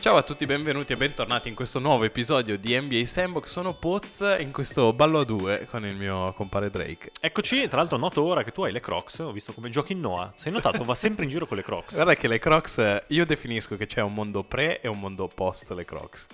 [0.00, 3.50] Ciao a tutti, benvenuti e bentornati in questo nuovo episodio di NBA Sandbox.
[3.50, 7.10] Sono Poz in questo ballo a due con il mio compare Drake.
[7.20, 10.00] Eccoci, tra l'altro noto ora che tu hai le Crocs, ho visto come giochi in
[10.00, 10.32] Noah.
[10.36, 11.96] Sei notato, va sempre in giro con le Crocs.
[11.96, 15.70] Guarda che le Crocs, io definisco che c'è un mondo pre e un mondo post
[15.72, 16.26] le Crocs.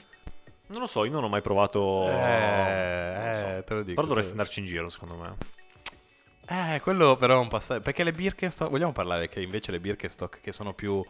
[0.69, 2.09] Non lo so, io non ho mai provato...
[2.09, 3.47] Eh, so.
[3.47, 3.95] eh, te lo dico.
[3.95, 5.35] Però dovresti andarci in giro, secondo me.
[6.49, 7.81] Eh, quello però è un passaggio.
[7.81, 11.05] Perché le Birkenstock, vogliamo parlare che invece le Birkenstock che sono più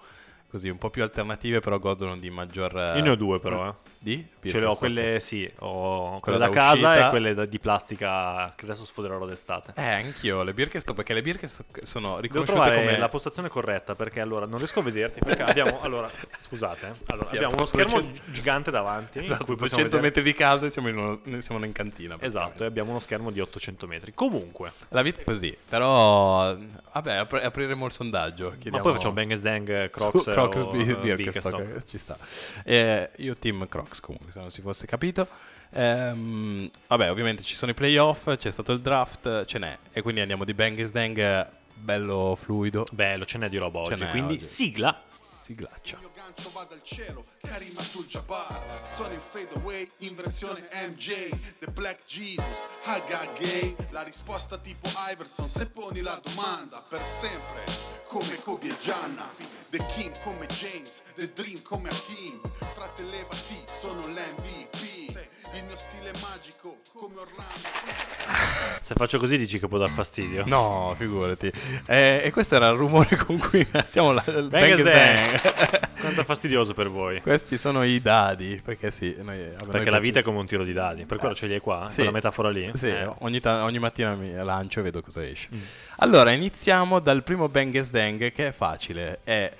[0.50, 2.76] così, un po' più alternative, però godono di maggior.
[2.78, 3.74] eh, Io ne ho due però, eh.
[3.98, 4.24] Di?
[4.46, 7.06] Ce le ho quelle, sì, ho Quella quelle da, da casa uscita.
[7.06, 9.72] e quelle da- di plastica che adesso sfoderò d'estate.
[9.74, 12.98] Eh, anch'io le Birkenstock, perché le Birkenstock sono Devo riconosciute trovare come.
[12.98, 16.92] la postazione corretta perché allora non riesco a vederti perché abbiamo allora scusate eh.
[17.06, 20.34] allora, Sì, abbiamo uno schermo 200 gigante davanti Esatto, cui 200 possiamo vedere- metri di
[20.34, 22.16] casa e siamo in, uno- siamo in cantina.
[22.20, 26.54] esatto e abbiamo uno schermo di 800 metri comunque La vita è così, però
[26.92, 28.50] vabbè, apri- apriremo il sondaggio.
[28.50, 31.88] ma chiediamo- poi facciamo Bang Dang Crocs, Su- Crocs o, eh, Birkenstock, Birkenstock.
[31.88, 32.16] ci sta.
[32.64, 35.26] Eh, io team Crocs comunque, se non si fosse capito.
[35.70, 39.76] Ehm, vabbè, ovviamente ci sono i playoff, c'è stato il draft, ce n'è.
[39.92, 42.84] E quindi andiamo di Bang Dang eh, bello fluido.
[42.92, 44.44] bello ce n'è di roba Ce oggi n'è quindi oggi.
[44.44, 45.02] sigla
[45.46, 45.94] Siglaccia.
[45.94, 51.28] Il mio gancio va dal cielo, Karim Abdul-Jabbar Sono in fade away, in versione MJ
[51.60, 53.76] The Black Jesus, Haga Gay.
[53.90, 57.62] La risposta tipo Iverson, se poni la domanda Per sempre,
[58.08, 59.32] come Kobe e Gianna.
[59.70, 62.40] The King come James, The Dream come Hakim
[62.74, 68.55] Frate levati, sono l'MVP Il mio stile magico, come Orlando
[68.86, 71.50] se faccio così dici che può dar fastidio No, figurati.
[71.86, 75.88] Eh, e questo era il rumore con cui iniziamo la, il Bang Bang Dang.
[75.98, 79.16] quanto è fastidioso per voi Questi sono i dadi, perché sì.
[79.20, 81.48] Noi, vabbè, perché noi la vita è come un tiro di dadi per quello ce
[81.48, 81.96] li hai qua Sì.
[81.96, 83.10] quella metafora lì Sì, Eh.
[83.18, 85.48] ogni, ta- ogni mattina mi lancio e vedo cosa esce.
[85.52, 85.58] Mm.
[85.96, 89.18] Allora, iniziamo dal primo Bang Dang che è facile.
[89.24, 89.52] È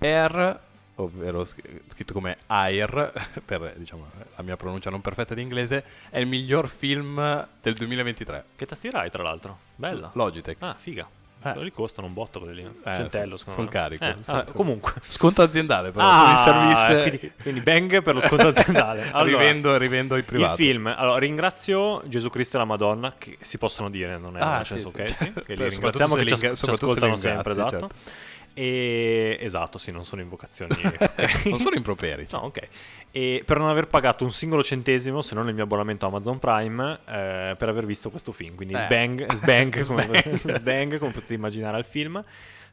[0.00, 0.60] Air,
[1.00, 3.12] ovvero scritto come Air,
[3.44, 8.44] per diciamo, la mia pronuncia non perfetta di inglese, è il miglior film del 2023.
[8.56, 10.56] che tastiera hai tra l'altro bella Logitech.
[10.60, 11.08] ah figa
[11.40, 11.52] Eh.
[11.52, 13.70] quelli costano un botto quelli lì Eh, centello son- secondo son me.
[13.70, 17.08] carico, Eh, ah, comunque Sconto aziendale però, Ah, service.
[17.08, 20.56] quindi, quindi bang per lo sconto aziendale allora, rivendo, rivendo i il privati.
[20.64, 24.56] film allora ringrazio Gesù Cristo e la Madonna che si possono dire non è Ah,
[24.56, 25.00] nel sì, senso sì.
[25.00, 27.88] ok sì, che li ringraziamo che li ci, ci li ascoltano sempre esatto certo.
[28.54, 30.74] E esatto sì non sono invocazioni
[31.46, 32.26] non sono improperi.
[32.30, 32.68] No, ok.
[33.10, 36.98] E per non aver pagato un singolo centesimo, se non il mio abbonamento Amazon Prime,
[37.06, 38.54] eh, per aver visto questo film.
[38.54, 38.78] Quindi Eh.
[38.80, 40.36] sbang, sbang, come, Sbang.
[40.58, 42.22] sbang, come potete immaginare al film.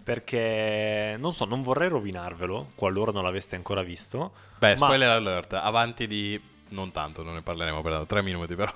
[0.03, 4.33] Perché non so, non vorrei rovinarvelo qualora non l'aveste ancora visto.
[4.59, 6.39] Beh, ma- spoiler alert, avanti di...
[6.69, 8.73] Non tanto, non ne parleremo per tre minuti, però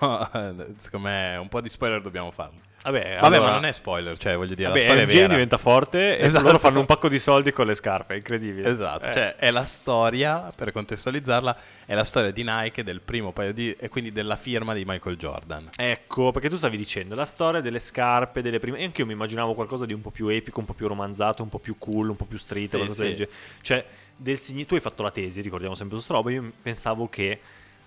[0.78, 2.60] secondo me un po' di spoiler dobbiamo farlo.
[2.81, 5.28] Vabbè, Vabbè, allora- ma non è spoiler, cioè voglio dire, Vabbè, la storia è vera.
[5.28, 6.45] diventa forte e Esatto.
[6.45, 8.69] loro fanno un pacco di soldi con le scarpe, è incredibile.
[8.69, 9.12] Esatto, Eh.
[9.12, 13.72] cioè è la storia, per contestualizzarla, è la storia di Nike del primo paio di...
[13.78, 15.69] e quindi della firma di Michael Jordan.
[15.75, 18.78] Ecco, perché tu stavi dicendo la storia delle scarpe, delle prime.
[18.79, 21.44] E anche io mi immaginavo qualcosa di un po' più epico, un po' più romanzato,
[21.44, 23.28] un po' più cool, un po' più street, Sì, sì.
[23.62, 23.85] Cioè,
[24.16, 26.31] del signi- tu hai fatto la tesi, ricordiamo sempre questa roba.
[26.31, 27.39] Io pensavo che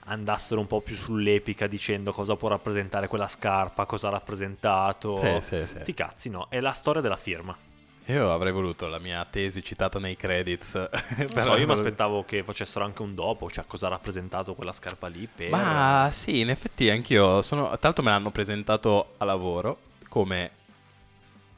[0.05, 5.17] andassero un po' più sull'epica dicendo cosa può rappresentare quella scarpa, cosa ha rappresentato.
[5.17, 5.79] Sì, sì, sì.
[5.79, 6.47] Sti cazzi, no.
[6.49, 7.57] È la storia della firma.
[8.07, 10.75] Io avrei voluto la mia tesi citata nei credits.
[11.17, 14.55] Non per- so, io mi aspettavo che facessero anche un dopo, cioè cosa ha rappresentato
[14.55, 15.51] quella scarpa lì per...
[15.51, 17.69] Ma sì, in effetti anch'io sono...
[17.69, 20.51] Tra l'altro me l'hanno presentato a lavoro come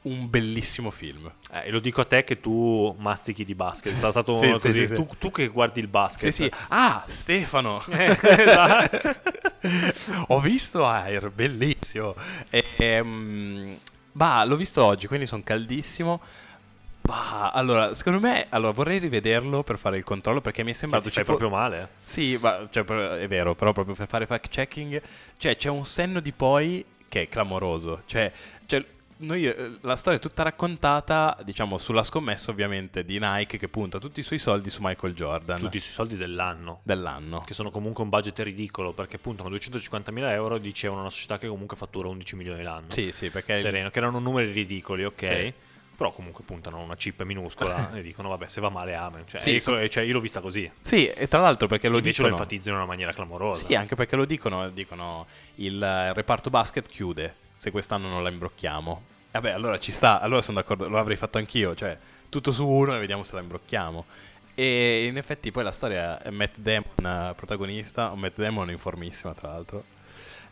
[0.04, 1.30] un bellissimo film.
[1.50, 3.92] Eh, e lo dico a te che tu mastichi di basket.
[3.92, 4.72] È stato Sì, sì, così.
[4.72, 4.94] sì, sì.
[4.94, 6.30] Tu, tu che guardi il basket.
[6.30, 6.50] Sì, sì.
[6.68, 7.82] Ah, Stefano!
[7.90, 9.14] Eh, esatto.
[10.28, 12.14] Ho visto Air, bellissimo.
[12.50, 13.78] E, ehm,
[14.12, 16.20] bah, l'ho visto oggi, quindi sono caldissimo.
[17.00, 21.04] Bah, allora, secondo me, allora, vorrei rivederlo per fare il controllo perché mi è sembrato
[21.04, 21.88] ti ci fai fo- proprio male.
[22.02, 25.00] Sì, ma, cioè, è vero, però proprio per fare fact checking,
[25.38, 28.02] cioè c'è un senno di poi che è clamoroso.
[28.06, 28.32] Cioè,
[28.66, 28.84] cioè,
[29.18, 33.98] noi, eh, la storia è tutta raccontata, diciamo, sulla scommessa ovviamente di Nike che punta
[33.98, 36.80] tutti i suoi soldi su Michael Jordan Tutti sui soldi dell'anno.
[36.82, 37.40] dell'anno.
[37.40, 40.58] Che sono comunque un budget ridicolo perché puntano 250.000 euro.
[40.58, 42.86] Dicevano una società che comunque fattura 11 milioni l'anno.
[42.90, 45.22] Sì, sì, perché Sereno, che erano numeri ridicoli, ok.
[45.24, 45.52] Sì.
[45.96, 49.28] Però comunque puntano una chip minuscola e dicono vabbè se va male amen.
[49.28, 50.68] Cioè, Sì, so- cioè, io l'ho vista così.
[50.80, 53.64] Sì, e tra l'altro perché lo Invece lo dicono enfatizzano in una maniera clamorosa.
[53.64, 59.12] Sì, anche perché lo dicono, dicono il reparto basket chiude se quest'anno non la imbrocchiamo.
[59.34, 61.98] Vabbè, allora ci sta, allora sono d'accordo, lo avrei fatto anch'io, cioè
[62.28, 64.04] tutto su uno e vediamo se la imbrocchiamo.
[64.54, 68.78] E in effetti poi la storia è Matt Damon eh, protagonista, un Matt Damon in
[68.78, 69.82] formissima tra l'altro.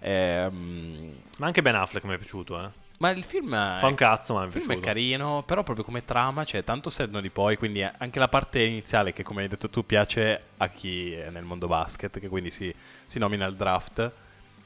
[0.01, 2.69] Ehm, Ma anche Ben Affleck mi è piaciuto, eh.
[2.99, 6.43] Ma il film Fa un cazzo, ma Il film è carino, però proprio come trama
[6.43, 9.87] c'è tanto senno di poi, quindi anche la parte iniziale che come hai detto tu
[9.87, 12.75] piace a chi è nel mondo basket, che quindi si,
[13.07, 14.11] si nomina il draft.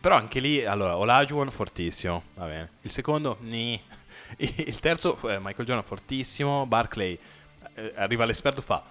[0.00, 2.70] Però anche lì, allora, Olajuwon fortissimo, va bene.
[2.80, 3.78] Il secondo, ni.
[4.38, 7.18] Il terzo, eh, Michael Jordan fortissimo, Barclay,
[7.74, 8.82] eh, arriva l'esperto fa,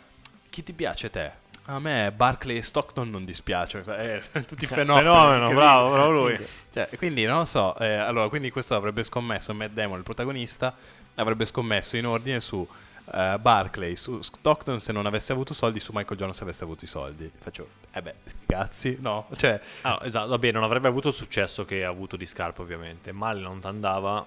[0.50, 1.44] chi ti piace te?
[1.68, 5.08] A me Barclay e Stockton non dispiace, eh, tutti fenomeni.
[5.08, 6.48] Fenomeno, bravo, bravo lui.
[6.72, 10.76] Cioè, quindi non lo so, eh, allora quindi questo avrebbe scommesso Matt Damon, il protagonista,
[11.16, 12.68] avrebbe scommesso in ordine su
[13.14, 16.86] eh, Barclay, su Stockton se non avesse avuto soldi, su Michael Jordan se avesse avuto
[16.86, 17.32] i soldi.
[17.36, 21.66] Faccio, eh beh, sti cazzi, no, cioè, Ah, esatto, vabbè, non avrebbe avuto il successo
[21.66, 23.12] che ha avuto di Scarpa, ovviamente.
[23.12, 24.26] Male non andava.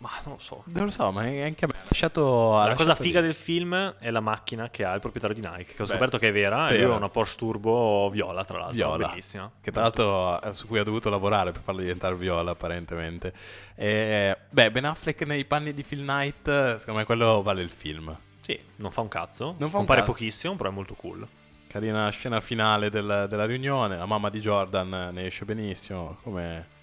[0.00, 0.62] Ma non lo so.
[0.64, 2.56] non lo so, ma anche a me ha lasciato...
[2.58, 3.26] ha La cosa figa lì.
[3.26, 6.16] del film è la macchina che ha il proprietario di Nike, che ho Beh, scoperto
[6.16, 8.74] che è vera, e lui ha una Porsche Turbo viola, tra l'altro.
[8.76, 9.08] Viola.
[9.08, 9.50] Bellissima.
[9.60, 13.34] Che tra l'altro su cui ha dovuto lavorare per farlo diventare viola, apparentemente.
[13.74, 18.16] E, beh, Ben Affleck nei panni di Phil Knight, secondo me quello vale il film.
[18.40, 19.54] Sì, non fa un cazzo.
[19.58, 20.12] Non fa un Compare cazzo.
[20.12, 21.26] pochissimo, però è molto cool.
[21.66, 26.78] Carina scena finale del- della riunione, la mamma di Jordan ne esce benissimo, come...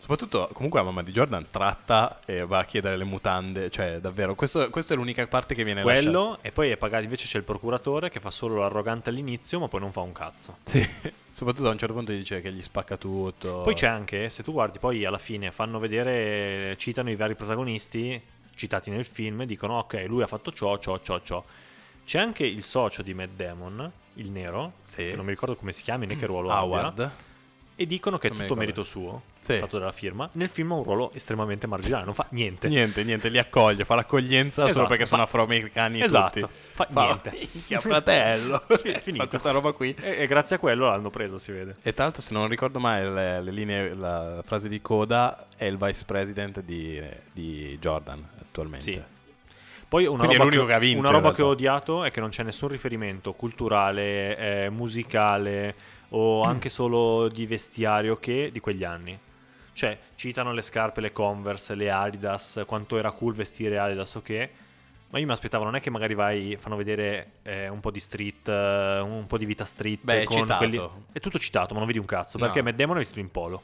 [0.00, 4.34] Soprattutto, comunque la mamma di Jordan tratta e va a chiedere le mutande, cioè davvero,
[4.34, 6.00] questo- questa è l'unica parte che viene lasciata.
[6.02, 9.68] Quello, e poi è pagato, invece c'è il procuratore che fa solo l'arrogante all'inizio, ma
[9.68, 10.56] poi non fa un cazzo.
[10.64, 10.80] Sì,
[11.32, 13.60] soprattutto a un certo punto dice che gli spacca tutto.
[13.60, 18.20] Poi c'è anche, se tu guardi, poi alla fine fanno vedere, citano i vari protagonisti
[18.54, 21.44] citati nel film e dicono ok, lui ha fatto ciò, ciò, ciò, ciò.
[22.04, 25.08] C'è anche il socio di Matt Damon, il nero, Sì.
[25.08, 27.10] che non mi ricordo come si chiami né che ruolo abbia, Howard.
[27.80, 29.56] E dicono che è tutto merito suo, Sì.
[29.56, 30.28] fatto dalla firma.
[30.32, 32.68] Nel film ha un ruolo estremamente marginale, non fa niente.
[32.68, 36.52] Niente, niente, li accoglie, fa l'accoglienza solo Esatto, perché sono fa- afroamericani Esatto, tutti.
[36.72, 37.30] fa niente.
[37.52, 38.62] Minchia, fratello.
[38.68, 39.94] Fa questa roba qui.
[39.98, 41.76] E, e grazie a quello l'hanno preso, si vede.
[41.80, 45.64] E tra l'altro, se non ricordo mai le, le linee, la frase di coda è
[45.64, 47.02] il vice president di,
[47.32, 48.84] di Jordan attualmente.
[48.92, 49.00] Sì.
[49.88, 52.28] Poi una Quindi roba, che, che vinto, una roba che ho odiato è che non
[52.28, 54.36] c'è nessun riferimento culturale,
[54.66, 55.74] eh, musicale
[56.10, 59.18] o anche solo di vestiario che di quegli anni.
[59.72, 64.50] Cioè, citano le scarpe, le Converse, le Adidas, quanto era cool vestire Adidas o che.
[65.10, 67.98] Ma io mi aspettavo, non è che magari vai, fanno vedere eh, un po' di
[67.98, 70.00] street, eh, un po' di vita street.
[70.02, 70.58] Beh, è con citato.
[70.58, 70.80] quelli-
[71.12, 72.38] È tutto citato, ma non vedi un cazzo.
[72.38, 72.44] No.
[72.44, 73.62] Perché Matt Damon è vestito in polo.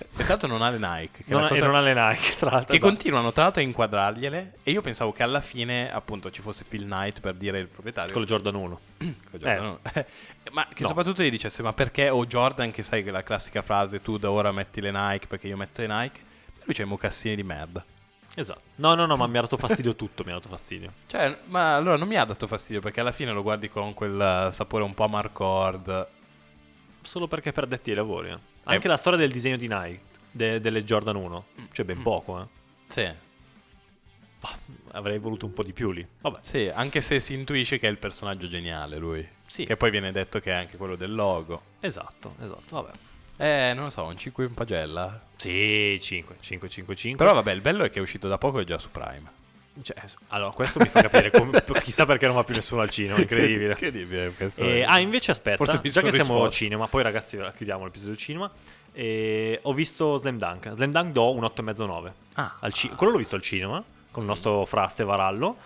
[0.00, 1.24] E tra l'altro non ha le Nike.
[1.24, 2.70] Che, Non ha- cosa- E non ha le Nike, tra l'altro.
[2.70, 2.90] che Esatto.
[2.90, 4.54] continuano tra l'altro a inquadrargliele.
[4.62, 8.12] E io pensavo che alla fine, appunto, ci fosse Phil Knight per dire il proprietario.
[8.12, 8.80] Con le Jordan 1.
[8.98, 9.78] Con Jordan.
[10.52, 10.88] ma che No.
[10.88, 12.08] soprattutto gli dicesse: Ma perché?
[12.10, 15.46] O Jordan, che sai che la classica frase, tu da ora metti le Nike perché
[15.48, 16.20] io metto le Nike.
[16.58, 17.84] E lui c'ha i mocassini di merda.
[18.34, 18.60] Esatto.
[18.76, 20.92] No, no, no, ma mi ha dato fastidio tutto, mi ha dato fastidio.
[21.06, 24.20] Cioè, ma allora non mi ha dato fastidio perché alla fine lo guardi con quel
[24.48, 26.06] eh, sapore un po' Amarcord.
[27.00, 28.28] Solo perché per addetti ai lavori.
[28.30, 28.38] eh.
[28.74, 30.00] Anche la storia del disegno di Nike,
[30.30, 32.46] de- delle Jordan 1, cioè ben poco, eh.
[32.86, 33.26] Sì.
[34.92, 36.06] Avrei voluto un po' di più lì.
[36.20, 36.38] Vabbè.
[36.42, 39.26] Sì, anche se si intuisce che è il personaggio geniale lui.
[39.46, 39.64] Sì.
[39.64, 41.62] Che poi viene detto che è anche quello del logo.
[41.80, 42.90] Esatto, esatto, vabbè.
[43.40, 45.20] Eh, non lo so, un 5 in pagella.
[45.36, 47.24] Sì, 5, 5, 5, 5.
[47.24, 49.36] Però vabbè, il bello è che è uscito da poco e è già su Prime.
[49.82, 49.96] Cioè,
[50.28, 53.70] allora, questo mi fa capire come- chissà perché non va più nessuno al cinema, incredibile.
[53.72, 54.34] Incredibile.
[54.38, 58.12] E- è- ah, invece aspetta, Forse già che siamo al cinema, poi ragazzi chiudiamo l'episodio
[58.12, 58.50] del cinema.
[58.92, 60.70] E ho visto Slam Dunk.
[60.72, 62.12] Slam Dunk do un 8,5-9.
[62.34, 62.56] Ah.
[62.70, 65.56] Ci- quello l'ho visto al cinema con il nostro fraste Varallo.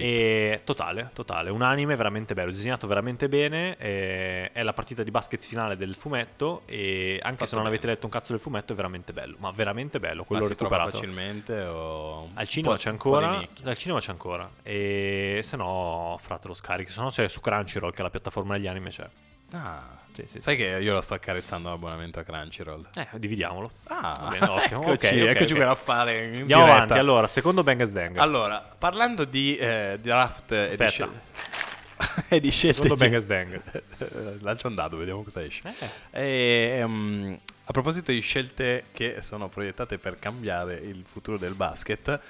[0.00, 1.50] E totale, totale.
[1.50, 3.76] Un anime veramente bello, disegnato veramente bene.
[3.76, 6.62] e è la partita di basket finale del fumetto.
[6.66, 7.76] E anche Fatto se non bene.
[7.76, 9.36] avete letto un cazzo del fumetto, è veramente bello.
[9.38, 10.20] Ma veramente bello.
[10.20, 10.98] Ma Quello si trova recuperato.
[11.04, 12.30] facilmente o...
[12.34, 13.46] Al cinema c'è ancora.
[13.64, 14.50] Al cinema c'è ancora.
[14.62, 16.90] E se no, frate lo scarichi.
[16.90, 19.06] Se no, c'è su Crunchyroll, che è la piattaforma degli anime, c'è.
[19.52, 22.88] Ah, Sì, sì, sai che io lo sto accarezzando l'abbonamento a Crunchyroll.
[22.94, 23.70] Eh, dividiamolo.
[23.84, 24.82] Ah, bene, ottimo.
[24.92, 25.58] eccoci, Ok, ok, eccoci ok.
[25.58, 26.72] per affare in Andiamo diretta.
[26.82, 26.98] avanti.
[26.98, 28.16] Allora, secondo Bang Dang.
[28.18, 31.08] Allora, parlando di eh, draft Aspetta.
[32.28, 33.62] e di scelte Secondo Bang Dang.
[34.42, 35.62] Lancia un dado, vediamo cosa esce.
[36.10, 36.20] Eh.
[36.20, 42.20] E, ehm, a proposito di scelte che sono proiettate per cambiare il futuro del basket,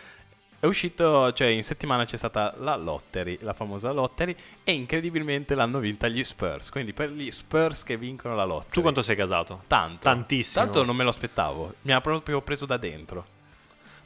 [0.62, 5.81] è uscito, cioè in settimana c'è stata la lottery, la famosa lottery, e incredibilmente l'hanno
[5.81, 6.71] vinta gli Spurs.
[6.71, 8.71] Quindi per gli Spurs che vincono la lottery.
[8.75, 9.64] Tu quanto sei casato?
[9.66, 10.02] Tanto.
[10.04, 10.64] Tantissimo.
[10.64, 11.75] Tanto non me lo aspettavo.
[11.83, 13.26] Mi ha proprio preso da dentro.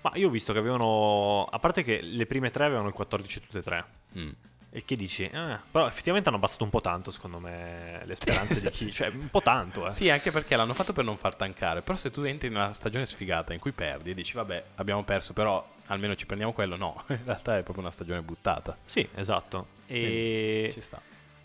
[0.01, 1.45] Ma io ho visto che avevano.
[1.45, 3.85] A parte che le prime tre avevano il 14 tutte e tre.
[4.17, 4.31] Mm.
[4.71, 5.25] Il che dici?
[5.25, 8.91] eh, però effettivamente hanno abbassato un po' tanto, secondo me, le speranze di chi.
[8.91, 9.93] Cioè, un po' tanto, eh.
[9.93, 11.83] Sì, anche perché l'hanno fatto per non far tancare.
[11.83, 15.05] Però se tu entri in una stagione sfigata in cui perdi e dici, vabbè, abbiamo
[15.05, 17.05] perso, però almeno ci prendiamo quello, no.
[17.09, 18.77] In realtà è proprio una stagione buttata.
[18.85, 19.67] Sì, esatto.
[19.87, 20.71] E.
[20.73, 21.01] Ci sta.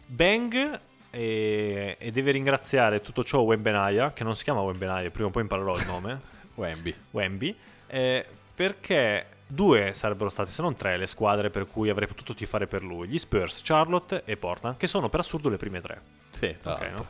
[0.06, 0.80] Bang
[1.10, 5.44] e, e deve ringraziare tutto ciò Wembenaya, che non si chiama Wembenaya, prima o poi
[5.44, 6.20] imparerò il nome,
[6.56, 6.96] Wemby.
[7.12, 7.56] Wemby,
[7.88, 12.68] eh, perché due sarebbero state, se non tre, le squadre per cui avrei potuto tifare
[12.68, 13.08] per lui.
[13.08, 16.02] Gli Spurs, Charlotte e Portland, che sono per assurdo le prime tre.
[16.32, 16.98] Sì, tra Ok, l'altro.
[16.98, 17.08] no?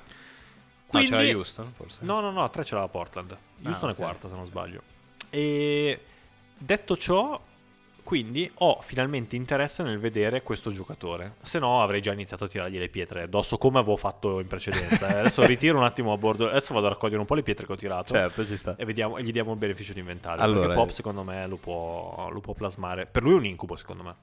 [0.88, 2.00] Quindi- c'era Houston, forse.
[2.04, 3.36] No, no, no, a tre c'era la Portland.
[3.64, 3.96] Houston ok.
[3.96, 4.82] è quarta, se non sbaglio.
[5.30, 6.00] E
[6.62, 7.40] detto ciò,
[8.04, 11.36] quindi ho finalmente interesse nel vedere questo giocatore.
[11.42, 15.08] Se no, avrei già iniziato a tirargli le pietre addosso, come avevo fatto in precedenza.
[15.08, 15.20] eh.
[15.20, 16.50] Adesso ritiro un attimo a bordo.
[16.50, 18.14] Adesso vado a raccogliere un po' le pietre che ho tirato.
[18.14, 18.76] Certo, ci sta.
[18.76, 20.44] E, vediamo, e gli diamo il beneficio di inventario.
[20.44, 23.06] Allora, perché Pop, secondo me, lo può, lo può plasmare.
[23.06, 24.16] Per lui è un incubo, secondo me.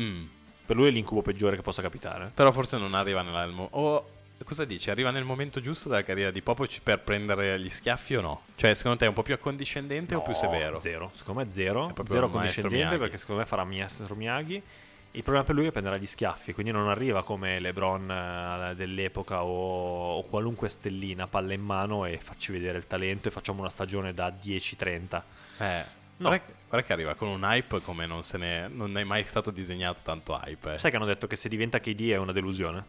[0.00, 0.24] Mm.
[0.66, 2.30] Per lui è l'incubo peggiore che possa capitare.
[2.34, 4.04] Però forse non arriva nel mo- O
[4.44, 4.90] cosa dici?
[4.90, 8.42] Arriva nel momento giusto della carriera di Popovic per prendere gli schiaffi o no?
[8.56, 10.78] Cioè, secondo te è un po' più accondiscendente o più No, severo?
[10.78, 11.10] Zero.
[11.14, 11.88] Secondo me zero.
[11.88, 12.98] È Zero un maestro condiscendente Miyagi.
[12.98, 14.62] perché secondo me farà maestro Miyagi.
[15.12, 18.10] Il problema per lui è prendere gli schiaffi, quindi non arriva come LeBron
[18.70, 23.30] eh, dell'epoca o, o qualunque stellina, palla in mano e facci vedere il talento e
[23.30, 25.22] facciamo una stagione da 10-30.
[25.58, 26.28] Eh, No.
[26.28, 29.24] guarda, che- guarda che arriva con un hype come non se ne non è mai
[29.24, 30.72] stato disegnato tanto hype.
[30.74, 30.78] eh.
[30.78, 32.84] Sai che hanno detto che se diventa KD è una delusione?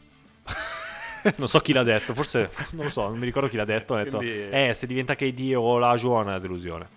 [1.38, 3.96] non so chi l'ha detto, forse non lo so, non mi ricordo chi l'ha detto.
[3.96, 6.88] Ha detto, Quindi- eh, se diventa KD o la Juan è una delusione.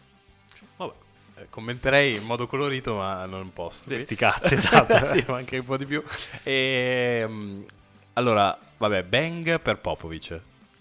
[0.76, 0.92] Vabbè,
[1.36, 3.84] Eh, Commenterei in modo colorito, ma non posso.
[3.86, 3.98] qui.
[4.00, 5.04] sti cazzi, esatto.
[5.04, 6.02] sì, ma anche un po' di più.
[6.42, 7.62] E, mm,
[8.14, 10.40] allora, vabbè, bang per Popovic.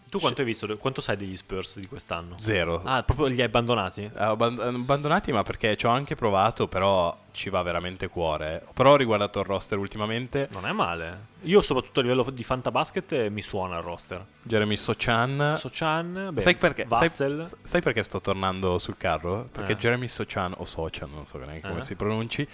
[0.10, 0.76] Tu quanto hai visto?
[0.78, 2.36] Quanto sai degli Spurs di quest'anno?
[2.40, 2.82] Zero.
[2.84, 4.02] Ah, proprio li hai abbandonati?
[4.04, 8.66] Eh, abband- abbandonati, ma perché ci ho anche provato, però ci va veramente cuore.
[8.74, 10.48] Però ho riguardato il roster ultimamente.
[10.52, 11.28] Non è male.
[11.44, 14.26] Io, soprattutto a livello di fantabasket, eh, mi suona il roster.
[14.42, 15.54] Jeremy Sochan.
[15.58, 16.88] Sochan, beh, sai perché?
[16.90, 17.48] Sai, Vassell.
[17.62, 19.48] sai perché sto tornando sul carro?
[19.52, 19.78] Perché Eh.
[19.78, 21.84] Jeremy Sochan, o Sochan, non so neanche come Eh.
[21.84, 22.48] si pronunci,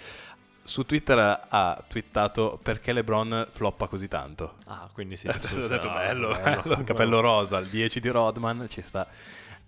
[0.66, 4.56] su Twitter ha twittato perché LeBron floppa così tanto.
[4.66, 5.28] Ah, quindi sì.
[5.28, 9.08] ho detto ah, bello, bello, capello rosa, il 10 di Rodman, ci sta.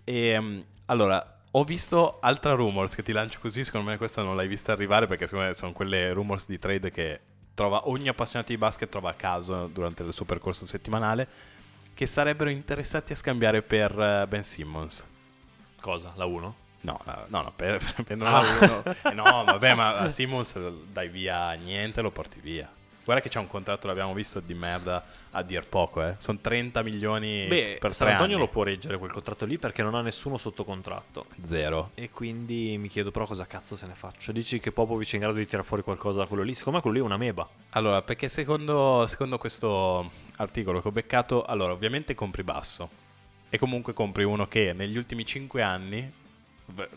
[0.04, 4.48] E allora, ho visto altra rumors che ti lancio così, secondo me questa non l'hai
[4.48, 7.20] vista arrivare perché secondo me sono quelle rumors di trade che
[7.54, 11.26] trova ogni appassionato di basket trova a caso durante il suo percorso settimanale
[11.92, 15.04] che sarebbero interessati a scambiare per eh, Ben Simmons.
[15.80, 16.12] Cosa?
[16.14, 16.66] La 1?
[16.80, 18.40] No, no, no, no, per, per prendere Ah.
[18.40, 18.82] uno.
[19.02, 20.58] Eh, no, vabbè, ma a Simmons
[20.92, 22.70] dai via niente, lo porti via.
[23.04, 26.16] Guarda che c'è un contratto, l'abbiamo visto, di merda a dir poco, eh.
[26.18, 28.44] Sono 30 milioni Beh, per San Antonio anni.
[28.44, 31.24] lo può reggere quel contratto lì perché non ha nessuno sotto contratto.
[31.42, 31.92] Zero.
[31.94, 34.30] E quindi mi chiedo però cosa cazzo se ne faccio.
[34.30, 36.54] Dici che Popovic è in grado di tirare fuori qualcosa da quello lì?
[36.54, 37.48] Secondo me quello lì è una meba.
[37.70, 42.90] Allora, perché secondo, secondo questo articolo che ho beccato, allora, ovviamente compri basso.
[43.48, 46.12] E comunque compri uno che negli ultimi 5 anni,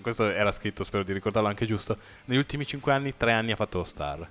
[0.02, 3.56] questo era scritto, spero di ricordarlo anche giusto, negli ultimi 5 anni, 3 anni ha
[3.56, 4.28] fatto lo star.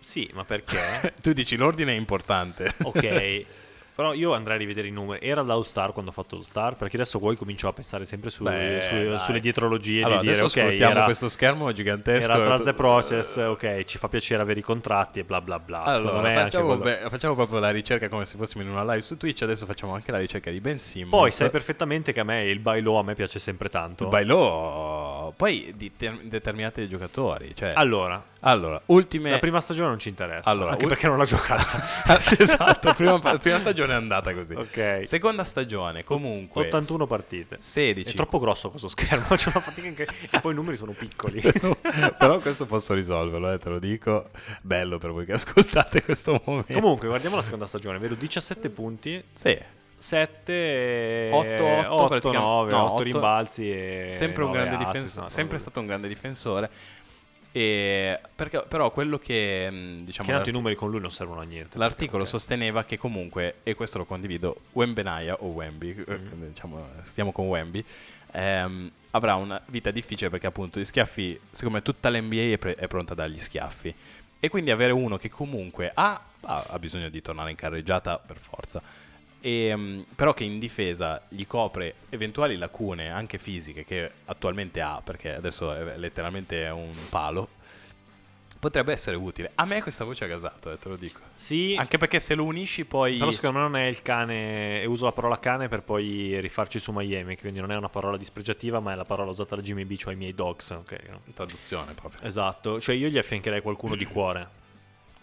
[0.00, 1.14] Sì, ma perché?
[1.22, 2.74] tu dici l'ordine è importante.
[2.82, 3.44] ok.
[3.94, 5.24] Però io andrei a rivedere i numeri.
[5.26, 6.76] Era l'All Star quando ho fatto All Star?
[6.76, 10.38] Perché adesso poi comincio a pensare sempre su- Beh, su- sulle dietrologie allora, di dire
[10.38, 12.30] adesso ok, sfruttiamo era, questo schermo gigantesco.
[12.30, 15.82] era trust the process, ok, ci fa piacere avere i contratti e bla bla bla.
[15.82, 19.02] Allora, me facciamo, quello- beh, facciamo proprio la ricerca come se fossimo in una live
[19.02, 19.42] su Twitch.
[19.42, 21.10] Adesso facciamo anche la ricerca di Ben Simmons.
[21.10, 24.04] Poi sai perfettamente che a me il bailo a me piace sempre tanto.
[24.04, 24.10] Il
[25.36, 27.52] Poi di ter- determinati giocatori.
[27.54, 29.30] Cioè, Allora, allora, ultime.
[29.30, 31.80] la prima stagione non ci interessa, Allora, anche ul- perché non l'ha giocata.
[32.38, 34.54] Esatto, prima, prima stagione è andata così.
[34.54, 35.00] ok.
[35.04, 36.66] Seconda stagione, comunque.
[36.66, 37.56] 81 partite.
[37.60, 38.10] 16.
[38.10, 40.06] È troppo grosso questo schermo, c'è una fatica anche...
[40.30, 41.40] e poi i numeri sono piccoli.
[42.18, 44.28] Però questo posso risolverlo, eh, te lo dico.
[44.62, 46.72] Bello per voi che ascoltate questo momento.
[46.72, 49.58] Comunque, guardiamo la seconda stagione, vedo 17 punti, Sì,
[50.02, 54.92] 7 Otto, otto 8 praticamente- 9, no, 8 otto- rimbalzi e sempre un grande assist,
[54.92, 55.22] difensore.
[55.22, 56.70] no, sempre stato un grande difensore.
[57.54, 61.40] E perché, però quello che mh, diciamo Che tanto i numeri con lui non servono
[61.40, 61.76] a niente.
[61.76, 62.28] l'articolo Ok.
[62.28, 66.46] sosteneva che comunque, e questo lo condivido, Wembenaya o Wemby, eh, Mm.
[66.48, 67.84] diciamo, stiamo con Wemby,
[68.32, 72.74] ehm, avrà una vita difficile perché appunto gli schiaffi, secondo me tutta l'NBA è, pre-
[72.74, 73.94] è pronta a dargli schiaffi.
[74.40, 78.38] E quindi avere uno che comunque ha, ha- ha bisogno di tornare in carreggiata per
[78.38, 78.80] forza,
[79.44, 85.00] e, mm, però che in difesa gli copre eventuali lacune anche fisiche che attualmente ha,
[85.02, 87.48] perché adesso è letteralmente un palo,
[88.60, 89.50] potrebbe essere utile.
[89.56, 91.18] A me questa voce ha gasato, eh, te lo dico.
[91.34, 93.16] Sì, Anche perché se lo unisci poi...
[93.16, 96.78] però secondo me non è il cane, e uso la parola cane per poi rifarci
[96.78, 99.84] su Miami, quindi non è una parola dispregiativa, ma è la parola usata da Jimmy
[99.84, 101.00] B, cioè i miei dogs, ok?
[101.10, 101.22] no?
[101.34, 102.20] Traduzione proprio.
[102.22, 104.60] Esatto, cioè io gli affiancherei qualcuno di cuore.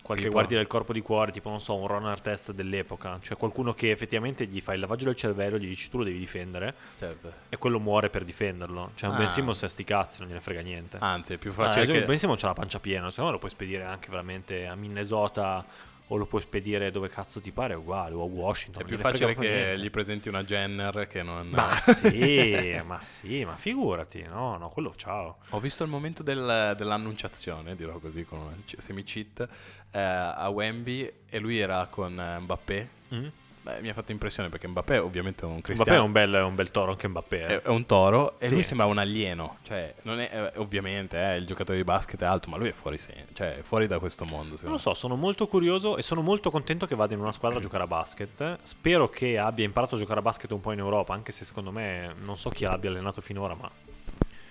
[0.10, 0.38] Qualche Tipo?
[0.40, 3.20] guardia del corpo di cuore, tipo non so, un Ron Artest dell'epoca.
[3.22, 6.18] Cioè qualcuno che effettivamente gli fa il lavaggio del cervello, gli dici tu lo devi
[6.18, 7.32] difendere Certo.
[7.48, 8.92] e quello muore per difenderlo.
[8.96, 9.18] Cioè un Ah.
[9.20, 10.98] Ben Simmons è sti cazzi, non gliene frega niente.
[11.00, 12.08] Anzi, è più Ah, facile esempio, che...
[12.08, 15.64] Ben Simmons c'ha la pancia piena, secondo me lo puoi spedire anche veramente a Minnesota
[16.12, 18.82] o lo puoi spedire dove cazzo ti pare, è uguale, o a Washington.
[18.82, 19.80] È più facile che niente.
[19.80, 21.50] gli presenti una Jenner che non...
[21.50, 25.38] Ma sì, ma sì, ma figurati, no, no, quello ciao.
[25.50, 29.48] Ho visto il momento del- dell'annunciazione, dirò così, con una semi-cheat,
[29.92, 32.90] eh, a Wemby e lui era con eh, Mbappé.
[33.14, 33.28] Mm?
[33.62, 35.98] Beh, mi ha fatto impressione perché Mbappé ovviamente è un Mbappé cristiano.
[36.00, 37.42] è un bel, è un bel toro, anche Mbappé.
[37.42, 37.48] eh.
[37.48, 38.54] È, è un toro e Sì.
[38.54, 39.58] lui sembra un alieno.
[39.64, 42.72] Cioè, non è, eh, ovviamente eh, il giocatore di basket è alto, ma lui è
[42.72, 44.56] fuori, cioè, è fuori da questo mondo.
[44.62, 47.60] Non lo so, sono molto curioso e sono molto contento che vada in una squadra
[47.60, 48.60] a giocare a basket.
[48.64, 51.72] Spero che abbia imparato a giocare a basket un po' in Europa, anche se secondo
[51.72, 53.70] me non so chi l'abbia allenato finora, ma.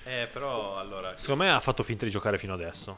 [0.05, 1.15] Eh, però allora...
[1.17, 2.97] secondo me ha fatto finta di giocare fino adesso.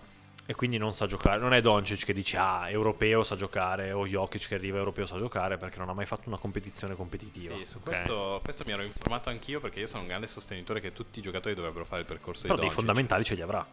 [0.50, 1.38] E quindi non sa giocare.
[1.38, 5.16] Non è Doncic che dice ah, europeo sa giocare o Jokic che arriva europeo sa
[5.16, 7.54] giocare perché non ha mai fatto una competizione competitiva.
[7.54, 7.85] Sì, su ok?
[7.85, 11.23] questo, questo mi ero informato anch'io perché io sono un grande sostenitore che tutti i
[11.23, 12.85] giocatori dovrebbero fare il percorso Però di dei Doncic.
[12.85, 13.64] fondamentali ce li avrà.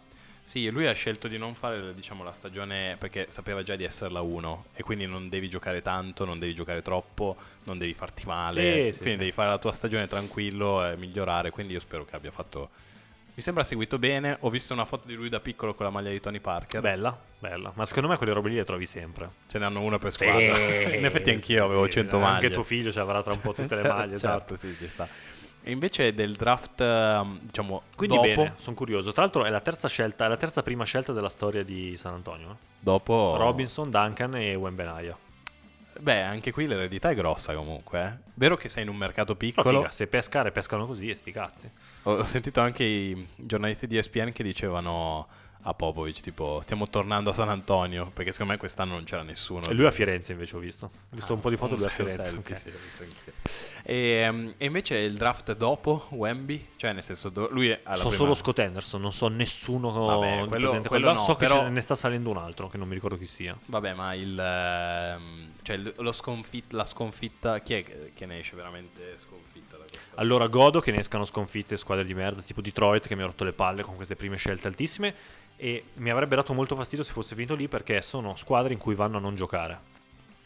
[0.44, 4.12] Sì, lui ha scelto di non fare diciamo, la stagione perché sapeva già di essere
[4.12, 8.28] la 1 e quindi non devi giocare tanto, non devi giocare troppo, non devi farti
[8.28, 9.18] male, Sì, sì, quindi sì.
[9.18, 12.70] devi fare la tua stagione tranquillo e migliorare, quindi io spero che abbia fatto...
[13.38, 16.10] Mi sembra seguito bene, ho visto una foto di lui da piccolo con la maglia
[16.10, 17.72] di Tony Parker, Bella, bella.
[17.76, 19.30] Ma secondo me quelle robe lì le trovi sempre.
[19.48, 20.58] ce ne hanno una per squadra,
[20.96, 22.50] in effetti anch'io avevo Sì, 100 Anche maglie.
[22.50, 24.16] tuo figlio ci avrà tra un po' tutte le Certo, maglie.
[24.16, 24.58] esatto.
[24.58, 25.08] Certo, sì, ci sta.
[25.62, 29.12] E invece del draft, ehm, diciamo, Quindi dopo, bene, sono curioso.
[29.12, 32.14] Tra l'altro è la terza scelta, è la terza prima scelta della storia di San
[32.16, 32.50] Antonio.
[32.54, 32.66] eh.
[32.80, 33.36] dopo...
[33.38, 35.16] Robinson, Duncan e Wembenaya.
[36.00, 38.00] Beh, anche qui l'eredità è grossa comunque.
[38.00, 38.30] eh.
[38.36, 39.78] Vero che sei in un mercato piccolo.
[39.78, 41.70] figa, se pescare pescano così e sti cazzi.
[42.04, 45.28] Ho sentito anche i giornalisti di ESPN che dicevano
[45.62, 49.68] a Popovic, tipo, stiamo tornando a San Antonio, perché secondo me quest'anno non c'era nessuno.
[49.68, 50.86] E lui a Firenze invece ho visto.
[50.86, 52.38] Ho visto un po' di foto Un lui a selfie, Firenze.
[52.38, 52.58] ok.
[52.58, 53.34] sì, l'ho visto anch'io.
[53.84, 57.96] E, ehm, e invece il draft dopo Wemby, cioè nel senso, do- lui è alla
[57.96, 61.46] So prima- solo Scott Anderson, non so nessuno Vabbè, quello- quello quel- no, So che
[61.48, 63.58] però- ce ne sta salendo un altro, che non mi ricordo chi sia.
[63.66, 68.56] Vabbè, ma il, ehm, cioè lo sconfit- la sconfitta, chi è che, che ne esce
[68.56, 70.20] veramente sconfitta da questa?
[70.20, 73.44] Allora godo che ne escano sconfitte squadre di merda tipo Detroit che mi ha rotto
[73.46, 75.14] le palle con queste prime scelte altissime
[75.58, 78.96] e mi avrebbe dato molto fastidio se fosse finito lì perché sono squadre in cui
[78.96, 79.96] vanno a non giocare.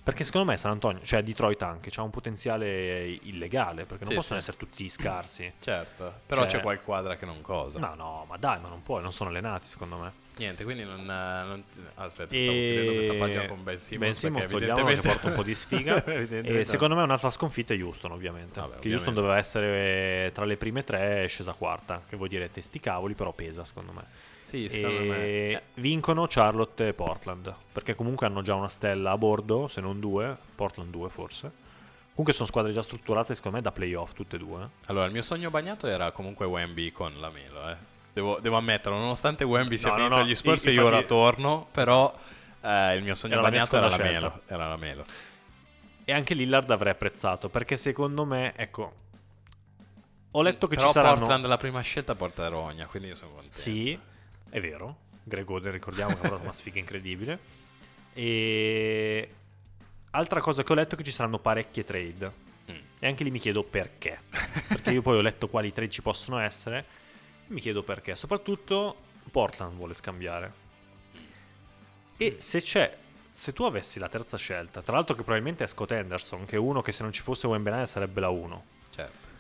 [0.04, 4.16] Perché secondo me San Antonio, cioè Detroit anche, ha un potenziale illegale perché non Sì,
[4.16, 4.50] possono sì.
[4.50, 5.54] essere tutti scarsi.
[5.62, 7.78] Certo, però Cioè- c'è qualche quadra che non cosa.
[7.78, 10.12] No, no, ma dai, ma non puoi, non sono allenati secondo me.
[10.38, 11.06] Niente, quindi non...
[11.06, 11.64] non-
[11.96, 14.04] Aspetta, E- stavo chiudendo questa pagina con Ben Simmons.
[14.06, 16.04] Ben Simmons, che evidentemente- porta un po' di sfiga.
[16.04, 18.60] E secondo me un'altra sconfitta è Houston, ovviamente.
[18.60, 19.22] Vabbè, che Houston ovviamente.
[19.22, 22.02] doveva essere tra le prime tre, è scesa quarta.
[22.10, 24.04] Che vuol dire testi cavoli, però pesa secondo me.
[24.52, 25.62] Sì, secondo me...
[25.76, 27.54] vincono Charlotte e Portland.
[27.72, 30.36] Perché comunque hanno già una stella a bordo, se non due.
[30.56, 31.52] Portland due forse.
[32.10, 34.68] Comunque sono squadre già strutturate, secondo me, da playoff tutte e due.
[34.88, 37.76] Allora, il mio sogno bagnato era comunque Wemby con la Melo, eh.
[38.12, 40.86] Devo, devo ammetterlo, nonostante Wemby sia No, no, finito no, agli Spurs i- e io
[40.86, 42.14] ora torno, però
[42.60, 44.42] eh, il mio sogno Era la bagnato era la Melo.
[44.48, 45.06] Era la Melo.
[46.04, 47.48] E anche Lillard avrei apprezzato.
[47.48, 48.94] Perché secondo me, ecco.
[50.32, 51.20] Ho letto che però ci saranno.
[51.20, 53.58] Portland la prima scelta porta Rogna, quindi io sono contento.
[53.58, 53.98] Sì,
[54.52, 54.98] è vero.
[55.24, 57.40] Greg Oden, ricordiamo che ha una sfiga incredibile.
[58.14, 59.30] E
[60.12, 62.32] altra cosa che ho letto è che ci saranno parecchie trade.
[62.70, 62.76] Mm.
[63.00, 64.20] E anche lì mi chiedo perché.
[64.68, 66.86] Perché io poi ho letto quali trade ci possono essere.
[67.48, 68.14] E mi chiedo perché.
[68.16, 68.96] Soprattutto
[69.32, 70.54] Portland vuole scambiare.
[72.18, 72.98] E se c'è.
[73.32, 76.60] Se tu avessi la terza scelta, tra l'altro che probabilmente è Scott Henderson, che è
[76.60, 78.64] uno che se non ci fosse Wembenaya sarebbe la 1.
[78.90, 79.31] Certo.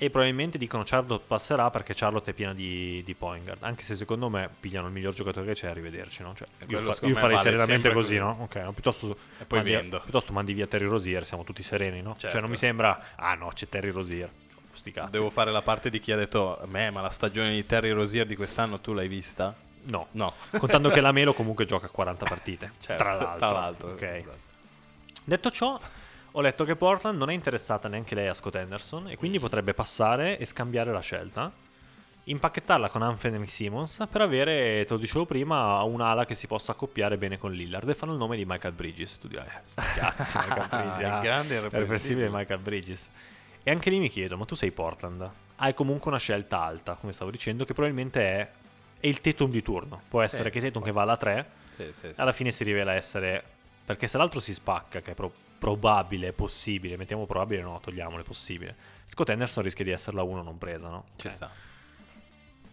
[0.00, 3.64] E probabilmente dicono Charlotte passerà perché Charlotte è piena di, di point guard.
[3.64, 6.22] Anche se secondo me pigliano il miglior giocatore che c'è, arrivederci.
[6.22, 6.34] No?
[6.36, 8.18] Cioè, io, fa- io farei vale serenamente così, così.
[8.20, 8.38] no?
[8.44, 8.72] Ok, no?
[8.72, 10.00] Piuttosto, E poi mandi, vendo.
[10.00, 12.12] piuttosto mandi via Terry Rosier, siamo tutti sereni, no?
[12.12, 12.28] Certo.
[12.30, 14.30] Cioè non mi sembra, ah no, c'è Terry Rosier.
[14.72, 15.10] Sti cazzi.
[15.10, 18.24] Devo fare la parte di chi ha detto, me, ma la stagione di Terry Rosier
[18.24, 19.52] di quest'anno tu l'hai vista?
[19.86, 20.32] No, No.
[20.58, 22.72] contando che la Melo comunque gioca 40 partite.
[22.78, 23.38] Certo, tra l'altro.
[23.38, 23.88] Tra l'altro.
[23.90, 24.02] Ok.
[24.02, 24.36] esatto.
[25.24, 25.80] Detto ciò,
[26.32, 29.74] ho letto che Portland non è interessata neanche lei a Scott Henderson e quindi potrebbe
[29.74, 31.50] passare e scambiare la scelta.
[32.24, 37.16] Impacchettarla con Anthony Simmons per avere, te lo dicevo prima, un'ala che si possa accoppiare
[37.16, 39.18] bene con Lillard e fanno il nome di Michael Bridges.
[39.18, 40.98] Tu dirai, eh, sti cazzi, Michael Bridges.
[40.98, 42.28] Il ah, grande e è irreprensibile.
[42.30, 43.10] Michael Bridges.
[43.62, 45.28] E anche lì mi chiedo, ma tu sei Portland?
[45.56, 48.48] Hai comunque una scelta alta, come stavo dicendo, che probabilmente è,
[49.00, 50.02] è il Tatum di turno.
[50.06, 50.58] Può essere Sì.
[50.58, 53.42] che Tatum che va alla 3 Sì, sì, alla fine si rivela essere
[53.86, 58.76] perché se l'altro si spacca che è pro- probabile, possibile mettiamo probabile no, togliamole possibile
[59.04, 61.04] Scott Henderson rischia di essere la 1 non presa no?
[61.16, 61.30] Ci Eh.
[61.30, 61.50] sta.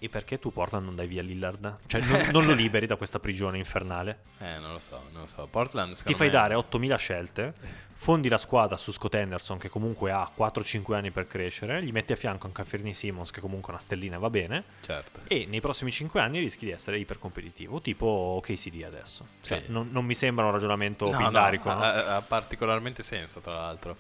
[0.06, 1.78] E perché tu Portland non dai via Lillard?
[1.88, 4.20] Cioè non, non lo liberi da questa prigione infernale?
[4.38, 5.48] Eh, non lo so, non lo so.
[5.50, 7.54] Portland, Ti fai me- dare 8000 scelte,
[7.94, 12.13] fondi la squadra su Scott Henderson che comunque ha 4-5 anni per crescere, gli metti
[12.13, 15.22] a fianco anche Fernie Simmons che comunque una stellina va bene, Certo.
[15.28, 19.26] e nei prossimi 5 anni rischi di essere ipercompetitivo, tipo KCD adesso.
[19.41, 19.72] Cioè, Sì.
[19.72, 21.70] non, non mi sembra un ragionamento No, no, pindarico.
[21.74, 21.80] no?
[21.82, 23.98] ha, ha particolarmente senso, tra l'altro.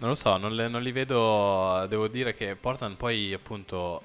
[0.00, 1.86] Non lo so, non, le- non li vedo.
[1.88, 4.02] Devo dire che Portland poi, appunto,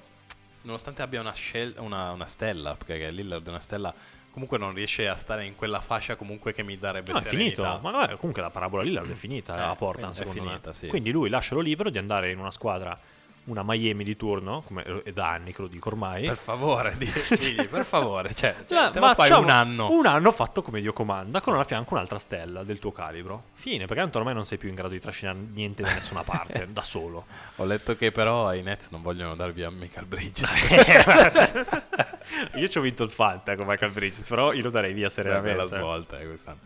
[0.64, 3.94] nonostante abbia una, scel- una, una stella, perché Lillard è una stella,
[4.30, 7.78] comunque non riesce a stare in quella fascia comunque che mi darebbe No, è serenità.
[7.80, 7.88] finito.
[7.88, 10.74] Ma comunque la parabola Lillard è finita Eh, a Portland, è secondo finita, me.
[10.74, 10.86] sì.
[10.88, 12.98] Quindi lui lascialo libero di andare in una squadra,
[13.44, 16.26] una Miami di turno, come è da anni che lo dico ormai.
[16.26, 18.34] Per favore, di- digli, per favore.
[18.34, 19.90] Cioè, cioè, ma fai facciamo un anno.
[19.90, 23.44] Un anno fatto come Dio comanda, con alla fianco un'altra stella del tuo calibro.
[23.52, 26.68] Fine, perché tanto ormai non sei più in grado di trascinare niente da nessuna parte,
[26.70, 27.26] da solo.
[27.56, 30.50] Ho letto che però i Nets non vogliono dar via Michael Bridges.
[32.56, 35.10] io ci ho vinto il Fanta con Michael Bridges, però io lo darei via Bella
[35.10, 35.66] serenamente.
[35.66, 36.58] svolta eh, quest'anno.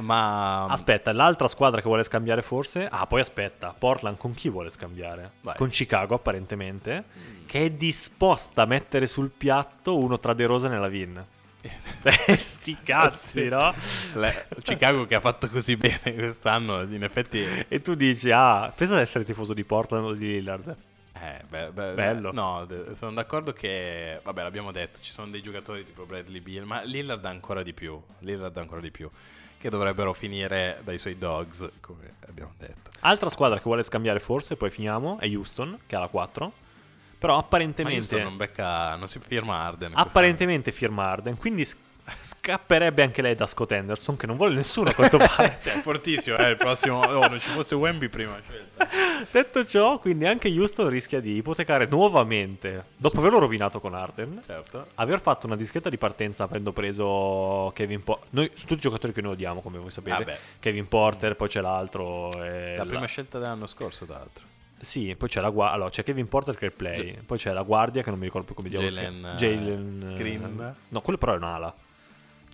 [0.00, 2.86] Ma Aspetta, l'altra squadra che vuole scambiare forse?
[2.90, 5.32] Ah, poi aspetta, Portland con chi vuole scambiare?
[5.40, 5.56] Vai.
[5.56, 7.04] Con Chicago apparentemente,
[7.46, 11.24] che è disposta a mettere sul piatto uno tra De Rosa e la Vin.
[12.36, 13.74] Sti cazzi, no?
[14.14, 18.94] Le- Chicago che ha fatto così bene quest'anno, in effetti E tu dici, ah, pensa
[18.94, 20.76] ad essere tifoso di Portland o di Lillard.
[21.18, 22.30] Eh, beh, beh, Bello.
[22.32, 26.82] No, sono d'accordo che, vabbè, l'abbiamo detto, ci sono dei giocatori tipo Bradley Beal, ma
[26.82, 29.10] Lillard ancora di più, Lillard ancora di più,
[29.58, 32.90] che dovrebbero finire dai suoi dogs, come abbiamo detto.
[33.00, 36.52] Altra squadra che vuole scambiare forse, poi finiamo, è Houston, che ha la 4.
[37.18, 37.96] Però Ma apparentemente...
[37.98, 39.92] Houston non becca, non si firma Arden.
[39.94, 41.66] apparentemente firma Arden, quindi
[42.20, 45.58] scapperebbe anche lei da Scott Henderson, che non vuole nessuno a quanto pare.
[45.62, 48.86] Cioè, è fortissimo, eh, il prossimo, oh, non ci fosse Wemby prima scelta.
[49.30, 54.88] Detto ciò, quindi anche Houston rischia di ipotecare nuovamente, dopo averlo rovinato con Arden, Certo.
[54.94, 58.28] aver fatto una discreta di partenza avendo preso Kevin Porter.
[58.30, 60.38] Noi, tutti i giocatori che noi odiamo, come voi sapete, Vabbè.
[60.60, 62.30] Kevin Porter, poi c'è l'altro.
[62.42, 64.44] e La la- prima scelta dell'anno scorso, tra l'altro.
[64.78, 65.74] Sì, poi c'è la guardia.
[65.74, 68.26] Allora, c'è Kevin Porter che è il play, poi c'è la guardia che non mi
[68.26, 70.74] ricordo più come diavolo Jalen, eh, Jalen eh, Green.
[70.88, 71.74] No, quello però è un'ala.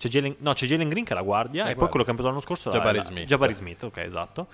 [0.03, 1.89] C'è Jalen, no, c'è Jalen Green che è la guardia Eh, e poi guarda.
[1.91, 3.25] quello che ha preso l'anno scorso Jabari la- Smith.
[3.25, 4.47] Jabari Smith, ok, esatto.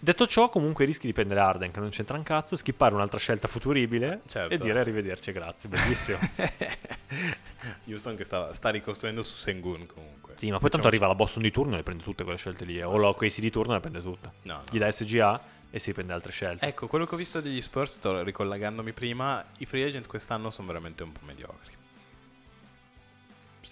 [0.00, 3.46] Detto ciò, comunque rischi di prendere Arden che non c'entra un cazzo, skippare un'altra scelta
[3.46, 4.52] futuribile Certo.
[4.52, 6.18] e dire arrivederci, grazie, bellissimo.
[7.86, 10.34] Houston che sta, sta ricostruendo su Sengun comunque.
[10.36, 12.38] sì, ma poi tanto Diciamo- arriva la Boston di turno e le prende tutte quelle
[12.38, 12.84] scelte lì, eh.
[12.84, 14.30] o la OKC di turno e le prende tutte.
[14.42, 14.62] No, no.
[14.70, 16.66] Gli dà SGA e si prende altre scelte.
[16.66, 20.66] Ecco, quello che ho visto degli Spurs, sto ricollegandomi prima, i free agent quest'anno sono
[20.66, 21.71] veramente un po' mediocri.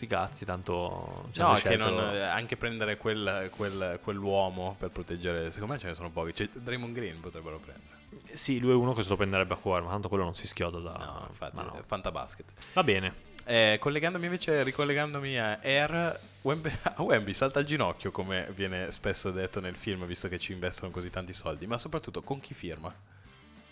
[0.00, 5.74] Sti cazzi, tanto No, che non, eh, anche prendere quel- quel- quell'uomo per proteggere, secondo
[5.74, 6.34] me ce ne sono pochi.
[6.34, 7.98] Cioè, Draymond Green potrebbero prendere.
[8.32, 10.46] Sì, lui è uno che se lo prenderebbe a cuore, ma tanto quello non si
[10.46, 10.92] schioda da...
[10.92, 11.74] No, infatti, no.
[11.74, 12.46] è fantabasket.
[12.72, 13.14] Va bene.
[13.44, 19.30] Eh, collegandomi invece, ricollegandomi a Air, Wemby, a Wemby salta al ginocchio, come viene spesso
[19.30, 22.90] detto nel film, visto che ci investono così tanti soldi, ma soprattutto con chi firma?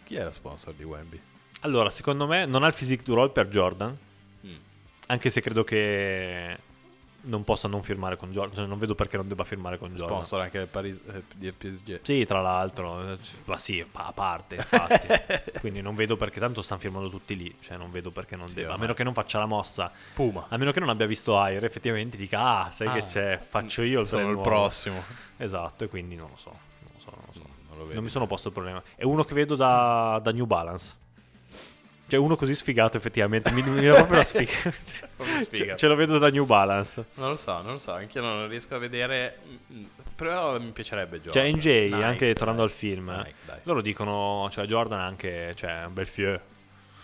[0.04, 1.20] Chi è la sponsor di Wemby?
[1.60, 3.96] Allora, secondo me non ha il physique du role per Jordan.
[5.08, 6.58] Anche se credo che
[7.20, 10.08] non possa non firmare con Jordan, cioè non vedo perché non debba firmare con Jordan.
[10.24, 11.98] Sponsor anche Paris, eh, di PSG.
[12.02, 15.08] Sì, tra l'altro, ma sì, a parte, infatti.
[15.60, 18.54] Quindi non vedo perché tanto stanno firmando tutti lì, cioè non vedo perché non Sì,
[18.54, 18.74] debba.
[18.74, 20.46] A meno che non faccia la mossa, Puma.
[20.48, 23.82] a meno che non abbia visto Air, effettivamente dica, ah, sai Ah, che c'è, faccio
[23.82, 25.02] io il Sono il nuovo." prossimo.
[25.38, 27.56] Esatto, e quindi non lo so, non lo so, non lo so.
[27.78, 28.82] Non Non mi sono posto il problema.
[28.94, 30.94] È uno che vedo da, da New Balance.
[32.08, 33.52] Cioè, uno così sfigato, effettivamente.
[33.52, 34.50] Mi, mi viene proprio la sfiga.
[35.14, 35.72] Proprio sfiga.
[35.72, 37.04] Ce, ce lo vedo da New Balance.
[37.14, 39.38] Non lo so, non lo so, anche io non riesco a vedere.
[40.16, 41.32] Però mi piacerebbe Jordan.
[41.44, 42.34] Cioè, NJ, Nike, anche dai.
[42.34, 43.58] tornando al film, Nike, dai.
[43.64, 46.38] loro dicono, cioè, Jordan anche, cioè, un bel fieu.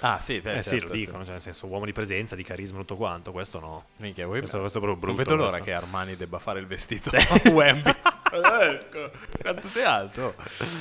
[0.01, 2.43] Ah, sì, beh, Eh, sì, certo, lo dicono, cioè, nel senso, uomo di presenza, di
[2.43, 3.31] carisma, tutto quanto.
[3.31, 3.85] Questo no.
[3.99, 5.65] Minchia, vuoi- Questo- questo è proprio Non brutto, vedo l'ora questo.
[5.67, 7.95] che Armani debba fare il vestito a Wemby.
[8.43, 10.35] Ecco, quanto sei alto.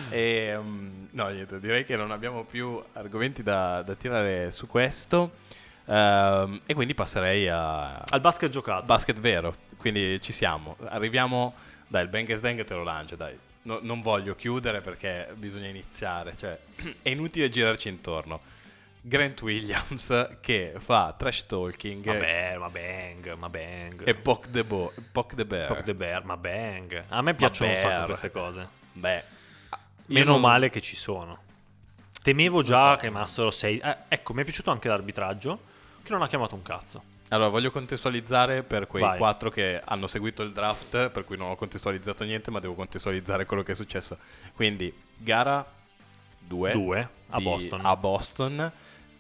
[0.09, 5.31] E, mm, no, niente, direi che non abbiamo più argomenti da, da tirare su questo.
[5.85, 8.85] Ehm, e quindi passerei a Al basket giocato.
[8.85, 9.55] basket vero.
[9.77, 10.77] Quindi ci siamo.
[10.85, 11.53] Arriviamo.
[11.87, 13.37] Dai, il Bang Dang te lo lancio, dai.
[13.63, 16.35] No- non voglio chiudere perché bisogna iniziare.
[16.37, 16.57] Cioè,
[17.01, 18.41] è inutile girarci intorno.
[19.05, 24.07] Grant Williams che fa trash talking Vabbè, ma bang, ma bang.
[24.07, 25.67] e Poc the, Bo- Poc the Bear.
[25.67, 27.03] Poc the Bear, ma bang.
[27.09, 28.67] A me piacciono un sacco queste cose.
[28.93, 31.41] Beh, io Meno non- male che ci sono.
[32.21, 32.95] Temevo già so.
[32.95, 33.81] che chiamassero 6.
[34.07, 35.59] ecco, mi è piaciuto anche l'arbitraggio.
[36.01, 37.03] Che non ha chiamato un cazzo.
[37.27, 39.17] Allora, voglio contestualizzare per quei Vai.
[39.17, 43.45] quattro che hanno seguito il draft, per cui non ho contestualizzato niente, ma devo contestualizzare
[43.45, 44.17] quello che è successo.
[44.53, 45.65] Quindi, gara
[46.39, 47.85] 2 Due a Boston.
[47.85, 48.71] a Boston,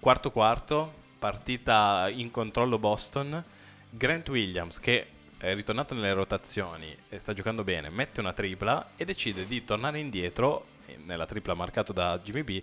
[0.03, 3.41] quarto quarto, partita in controllo Boston,
[3.89, 9.05] Grant Williams che è ritornato nelle rotazioni e sta giocando bene, mette una tripla e
[9.05, 12.61] decide di tornare indietro eh, nella tripla marcato da Jimmy B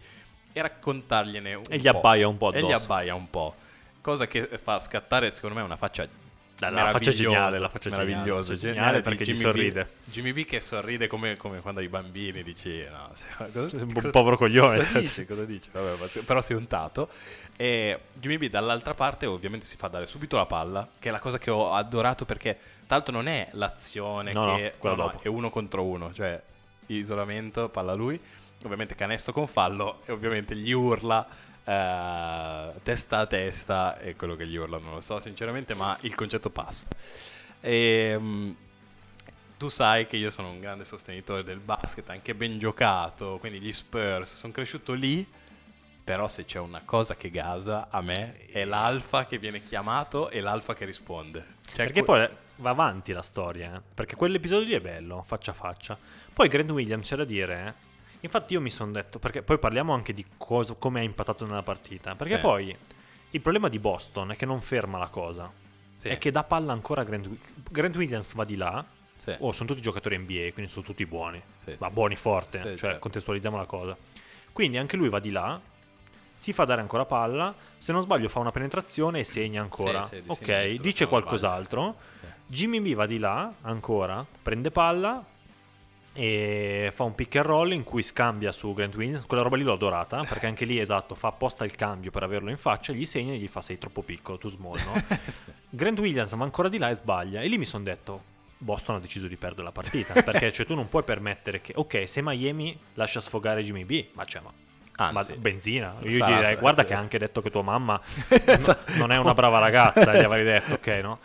[0.53, 1.88] e raccontargliene un E gli po'.
[1.88, 2.85] abbaia un po' E gli addosso.
[2.85, 3.55] abbaia un po'.
[4.03, 6.07] Cosa che fa scattare secondo me una faccia
[6.61, 9.42] Dai, la faccia geniale, la faccia geniale, meravigliosa, geniale geniale di perché gli Jimmy B-
[9.42, 9.88] sorride.
[10.05, 13.11] Jimmy B che sorride come, come quando ai bambini dici no,
[13.53, 14.77] cosa- Sei un cosa- povero coglione.
[14.77, 15.25] Cosa dici?
[15.27, 15.70] Cosa dici?
[15.73, 17.09] Vabbè, però sei untato.
[17.57, 21.18] E Jimmy B dall'altra parte ovviamente si fa dare subito la palla, che è la
[21.18, 25.20] cosa che ho adorato perché tra l'altro non è l'azione No, che no, no, no,
[25.23, 26.40] è uno contro uno, cioè
[26.87, 28.20] isolamento, palla lui,
[28.64, 31.27] ovviamente canestro con fallo e ovviamente gli urla
[31.64, 36.14] eh, testa a testa e quello che gli urla non lo so sinceramente, ma il
[36.14, 36.88] concetto passa.
[37.61, 38.51] E, mm,
[39.57, 43.73] tu sai che io sono un grande sostenitore del basket, anche ben giocato, quindi gli
[43.73, 45.27] Spurs, sono cresciuto lì,
[46.03, 50.40] però se c'è una cosa che gasa a me è l'alfa che viene chiamato e
[50.40, 51.44] l'alfa che risponde.
[51.66, 53.81] Cioè, Perché que- poi va avanti la storia, eh.
[53.94, 55.99] perché quell'episodio lì è bello, faccia a faccia.
[56.33, 57.88] Poi Grant Williams c'è da dire, eh.
[58.20, 61.62] Infatti io mi sono detto, perché poi parliamo anche di cosa, come ha impattato nella
[61.62, 62.40] partita, perché Sì.
[62.40, 62.76] poi
[63.30, 65.50] il problema di Boston è che non ferma la cosa,
[65.96, 67.28] Sì, è che dà palla ancora a Grant,
[67.70, 68.85] Grant Williams va di là,
[69.16, 71.40] sì, oh, sono tutti giocatori NBA, quindi sono tutti buoni,
[71.78, 72.98] ma buoni forte, cioè certo.
[73.00, 73.96] contestualizziamo la cosa.
[74.52, 75.61] Quindi anche lui va di là,
[76.35, 80.09] si fa dare ancora palla, se non sbaglio fa una penetrazione e segna ancora.
[80.26, 81.96] Ok, dice qualcos'altro.
[82.46, 85.24] Jimmy B va di là ancora, prende palla
[86.12, 89.27] e fa un pick and roll in cui scambia su Grant Williams.
[89.27, 92.51] Quella roba lì l'ho adorata perché anche lì esatto, fa apposta il cambio per averlo
[92.51, 94.92] in faccia, gli segna e gli fa sei troppo piccolo, tu small, no?
[95.70, 98.23] Grant Williams va ancora di là e sbaglia e lì mi sono detto
[98.59, 102.09] Boston ha deciso di perdere la partita perché cioè, tu non puoi permettere che ok,
[102.09, 104.53] se Miami lascia sfogare Jimmy B, ma c'è ma
[105.01, 105.96] Anzi, ma benzina.
[106.03, 109.16] Io Sa- gli direi, guarda che ha anche detto che tua mamma no- non è
[109.16, 111.18] una brava ragazza, gli avrei detto, ok, no?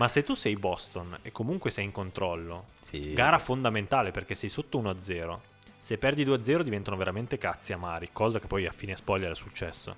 [0.00, 3.12] Ma se tu sei Boston e comunque sei in controllo, sì.
[3.12, 5.38] gara fondamentale perché sei sotto 1-0.
[5.78, 9.94] Se perdi 2-0 diventano veramente cazzi amari, cosa che poi a fine spoiler è successo.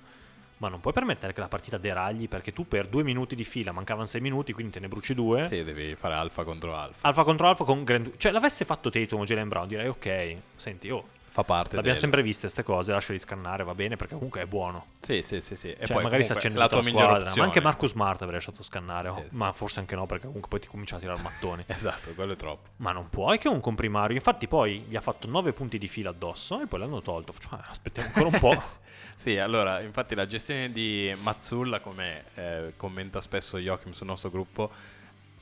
[0.57, 3.71] Ma non puoi permettere che la partita deragli perché tu per due minuti di fila,
[3.71, 5.45] mancavano 6 minuti, quindi te ne bruci due.
[5.45, 7.07] Sì, devi fare alfa contro alfa.
[7.07, 8.17] Alfa contro alfa con Grand...
[8.17, 11.97] Cioè l'avesse fatto Tatum o Jalen Brown direi ok, senti, oh, Fa parte l'abbiamo del-
[11.97, 14.85] sempre viste queste cose, lasciali scannare, va bene perché comunque è buono.
[14.99, 15.71] Sì, sì, sì, sì.
[15.71, 17.33] E Cioè, poi magari si accende la tua la migliore squadra.
[17.37, 19.05] Ma anche Marcus Smart avrei lasciato scannare.
[19.05, 19.35] Sì, oh, sì.
[19.35, 21.63] Ma forse anche no, perché comunque poi ti cominci a tirare mattoni.
[21.73, 22.69] Esatto, quello è troppo.
[22.77, 24.15] ma non puoi che un comprimario.
[24.15, 27.33] Infatti, poi gli ha fatto 9 punti di fila addosso e poi l'hanno tolto.
[27.35, 28.63] Cioè, aspettiamo ancora un po'.
[29.15, 34.71] Sì, allora, infatti la gestione di Mazzulla, come eh, commenta spesso Joachim sul nostro gruppo,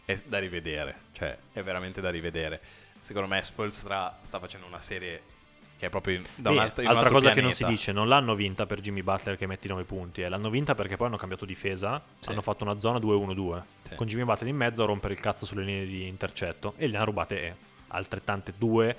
[0.04, 2.60] è da rivedere, cioè è veramente da rivedere.
[3.00, 5.22] Secondo me Spolstra sta facendo una serie
[5.82, 7.80] che è proprio da un alt- altra cosa che non si pianeta.
[7.80, 10.30] dice, non l'hanno vinta per Jimmy Butler che metti 9 punti, eh.
[10.30, 12.30] l'hanno vinta perché poi hanno cambiato difesa, Sì.
[12.30, 13.96] hanno fatto una zona 2-1-2, Sì.
[13.96, 16.98] con Jimmy Butler in mezzo a rompere il cazzo sulle linee di intercetto e le
[16.98, 17.56] hanno rubate eh,
[17.88, 18.96] altrettante due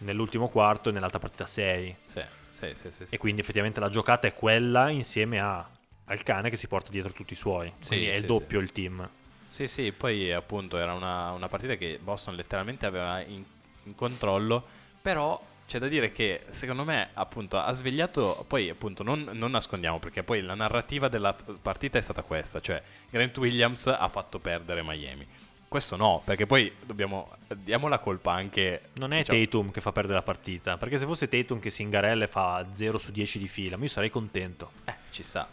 [0.00, 1.96] nell'ultimo quarto e nell'altra partita 6.
[2.02, 3.06] Sì, sì, sì, sì.
[3.08, 5.66] E quindi effettivamente la giocata è quella insieme a-
[6.04, 7.72] al cane che si porta dietro tutti i suoi.
[7.86, 9.08] Quindi è il doppio il team.
[9.48, 13.42] Sì, sì, poi appunto era una, una partita che Boston letteralmente aveva in,
[13.84, 14.62] in controllo,
[15.00, 19.98] però c'è da dire che secondo me appunto ha svegliato, poi appunto non, non nascondiamo
[19.98, 24.82] perché poi la narrativa della partita è stata questa, cioè Grant Williams ha fatto perdere
[24.82, 25.26] Miami.
[25.68, 28.84] Questo no, perché poi dobbiamo, diamo la colpa anche...
[28.94, 31.82] Non è diciamo- Tatum che fa perdere la partita, perché se fosse Tatum che si
[31.82, 34.70] ingarella e fa 0 su 10 di fila, io sarei contento.
[34.86, 35.46] Eh, ci sta.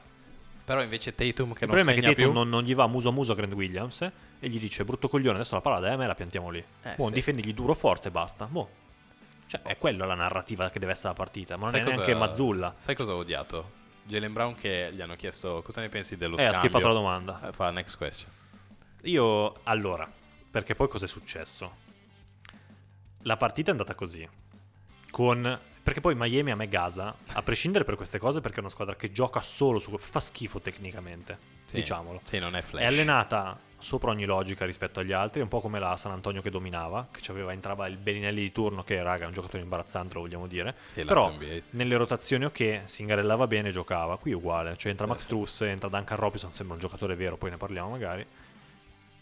[0.64, 2.88] Però invece Tatum che Il non problema è che segna Tatum non, non gli va
[2.88, 5.80] muso a muso a Grant Williams eh, e gli dice brutto coglione, adesso la palla
[5.80, 6.64] da me la piantiamo lì.
[6.84, 7.14] Eh, Boh, sì.
[7.14, 8.46] difendigli duro forte e basta.
[8.46, 8.84] Boh.
[9.48, 11.96] Cioè, è quella la narrativa che deve essere la partita, ma non Sai è cosa-
[11.98, 12.74] neanche Mazzulla.
[12.78, 13.84] Sai cosa ho odiato?
[14.04, 16.60] Jalen Brown che gli hanno chiesto cosa ne pensi dello Eh, ha scambio.
[16.62, 17.48] skippato la domanda.
[17.48, 18.30] Eh, Fa next question.
[19.04, 20.10] Io, allora,
[20.52, 21.84] perché poi cos'è successo?
[23.24, 24.28] La partita è andata così.
[25.12, 25.60] Con...
[25.82, 28.96] Perché poi Miami a me gasa, a prescindere per queste cose, perché è una squadra
[28.96, 29.96] che gioca solo su...
[30.00, 31.76] fa schifo tecnicamente, Sì.
[31.76, 32.22] diciamolo.
[32.24, 32.82] Sì, non è flash.
[32.82, 36.50] È allenata sopra ogni logica rispetto agli altri, un po' come la San Antonio che
[36.50, 40.22] dominava, che aveva entrava il Beninelli di turno, che raga è un giocatore imbarazzante, lo
[40.22, 40.74] vogliamo dire.
[40.94, 41.34] Però
[41.72, 44.18] nelle rotazioni ok, si ingarellava bene, giocava.
[44.18, 45.28] Qui è uguale, cioè entra Sì, Max sì.
[45.28, 48.26] Truss, entra Duncan Robinson, sembra un giocatore vero, poi ne parliamo magari.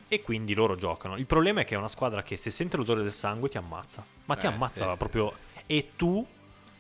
[0.08, 1.18] E quindi loro giocano.
[1.18, 4.06] Il problema è che è una squadra che se sente l'odore del sangue ti ammazza.
[4.26, 5.34] Ma ti Eh, ammazza sì, proprio.
[5.66, 6.24] E tu,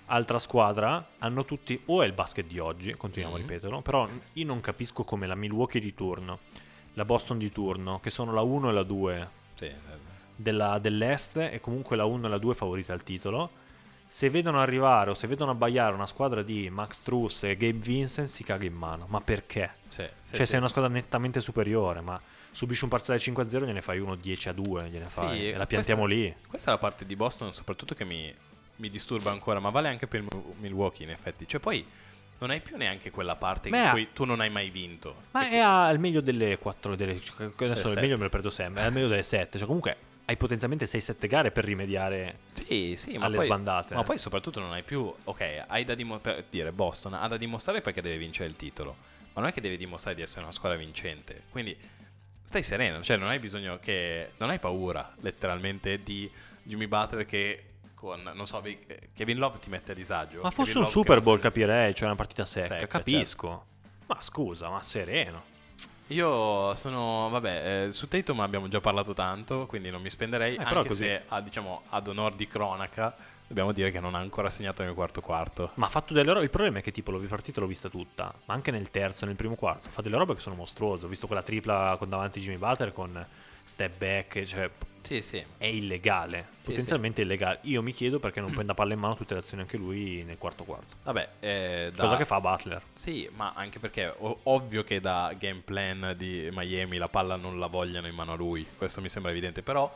[0.05, 1.81] altra squadra, hanno tutti.
[1.85, 3.41] O è il basket di oggi, continuiamo Mhm.
[3.43, 3.81] a ripeterlo.
[3.81, 6.39] Però io non capisco come la Milwaukee di turno,
[6.93, 9.73] la Boston di turno, che sono la 1 e la 2 Sì, eh,
[10.35, 13.49] della- dell'Est e comunque la 1 e la 2 favorite al titolo,
[14.05, 18.27] se vedono arrivare o se vedono abbaiare una squadra di Max Truss e Gabe Vincent
[18.27, 19.05] si caga in mano.
[19.09, 19.71] Ma perché?
[19.87, 22.19] Sì, sì, cioè sei una squadra nettamente superiore, ma
[22.51, 26.31] subisci un parziale 5-0 gliene fai uno 10-2, gliene fai e la questa- piantiamo lì.
[26.47, 28.31] Questa è la parte di Boston soprattutto che mi,
[28.75, 30.27] mi disturba ancora, ma vale anche per il
[30.59, 31.47] Milwaukee in effetti.
[31.47, 31.83] Cioè poi
[32.43, 35.23] non hai più neanche quella parte Beh, in cui tu non hai mai vinto.
[35.31, 38.01] Ma è al meglio delle 4, delle, cioè, adesso il sette.
[38.01, 41.27] meglio me lo perdo sempre, è al meglio delle 7, cioè comunque hai potenzialmente 6-7
[41.27, 43.95] gare per rimediare Sì, sì, alle poi, sbandate.
[43.95, 47.79] Ma poi soprattutto non hai più, ok, hai da dimostrare, dire, Boston ha da dimostrare
[47.81, 48.95] perché deve vincere il titolo,
[49.33, 51.43] ma non è che deve dimostrare di essere una squadra vincente.
[51.49, 51.77] Quindi
[52.43, 56.29] stai sereno, cioè non hai bisogno che, non hai paura letteralmente di
[56.61, 57.63] Jimmy Butler che
[58.03, 58.77] con, non so, vi-
[59.15, 60.41] Kevin Love ti mette a disagio.
[60.41, 63.65] Ma fosse un Super Bowl capirei, cioè una partita secca, Secca, capisco.
[64.07, 65.51] Ma scusa, ma sereno.
[66.07, 70.61] Io sono, vabbè, eh, su Tatum abbiamo già parlato tanto, quindi non mi spenderei, Eh,
[70.61, 71.03] anche così.
[71.03, 73.15] se, a, diciamo, ad onor di cronaca,
[73.47, 75.71] dobbiamo dire che non ha ancora segnato nel quarto quarto.
[75.75, 76.43] Ma ha fatto delle robe.
[76.43, 78.33] Il problema è che tipo l'ho partita l'ho vista tutta.
[78.45, 79.89] Ma anche nel terzo, nel primo quarto.
[79.89, 81.05] Fa delle robe che sono mostruose.
[81.05, 83.25] Ho visto quella tripla con davanti Jimmy Butler con
[83.63, 84.43] step back.
[84.43, 84.69] Cioè,
[85.01, 85.43] Sì, sì.
[85.57, 86.47] è illegale.
[86.61, 87.59] Sì, Potenzialmente illegale.
[87.63, 90.37] Io mi chiedo perché non prenda palla in mano tutte le azioni anche lui nel
[90.37, 90.95] quarto quarto.
[91.03, 92.81] Vabbè, eh, da- Cosa che fa Butler.
[92.93, 97.59] Sì, ma anche perché o- ovvio che da game plan di Miami la palla non
[97.59, 99.93] la vogliano in mano a lui, questo mi sembra evidente, però,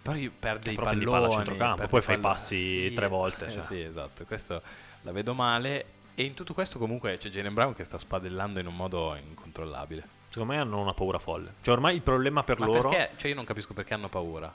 [0.00, 3.50] però io perde i palloni, palla a centrocampo, poi fai palla- passi tre volte, eh,
[3.50, 3.60] cioè.
[3.62, 4.62] sì, esatto, questo
[5.02, 8.66] la vedo male e in tutto questo comunque c'è Jalen Brown che sta spadellando in
[8.68, 10.14] un modo incontrollabile.
[10.36, 11.54] Secondo me hanno una paura folle.
[11.62, 12.90] Cioè, ormai il problema per Ma loro.
[12.90, 13.14] perché?
[13.16, 14.52] Cioè io non capisco perché hanno paura.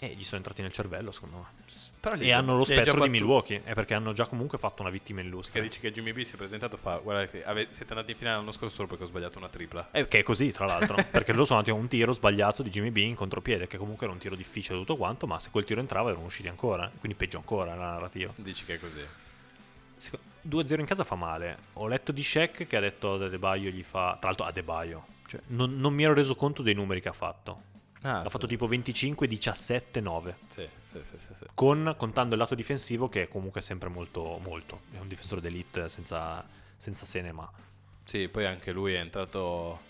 [0.00, 2.24] Eh, gli sono entrati nel cervello, secondo me.
[2.24, 3.08] E hanno lo spettro di.
[3.08, 3.62] Milwaukee.
[3.62, 5.60] È perché hanno già comunque fatto una vittima Che illustre.
[5.60, 8.36] dici che Jimmy B si è presentato fa guarda che ave- siete andati in finale
[8.38, 9.90] l'anno scorso solo perché ho sbagliato una tripla.
[9.92, 10.96] Eh, che è così, tra l'altro.
[11.08, 14.06] perché loro sono andati a un tiro sbagliato di Jimmy B in contropiede, che comunque
[14.06, 16.90] era un tiro difficile tutto quanto, ma se quel tiro entrava erano usciti ancora.
[16.98, 18.32] Quindi peggio ancora la narrativa.
[18.34, 19.04] Dici che è così.
[19.94, 20.18] Seco-
[20.48, 21.58] 2-0 in casa fa male.
[21.74, 24.16] Ho letto di Shaq che ha detto a De Baio gli fa...
[24.18, 25.06] Tra l'altro a De Baio.
[25.26, 27.62] Cioè, non, non mi ero reso conto dei numeri che ha fatto.
[28.02, 28.30] Ah, ha sì.
[28.30, 30.36] fatto tipo 25, 17, 9.
[30.48, 31.44] Sì, sì, sì, sì, sì.
[31.52, 34.82] Con, contando il lato difensivo che è comunque sempre molto, molto.
[34.92, 37.50] È un difensore d'elite senza, senza se ne ma.
[38.04, 39.80] Sì, poi anche lui è entrato.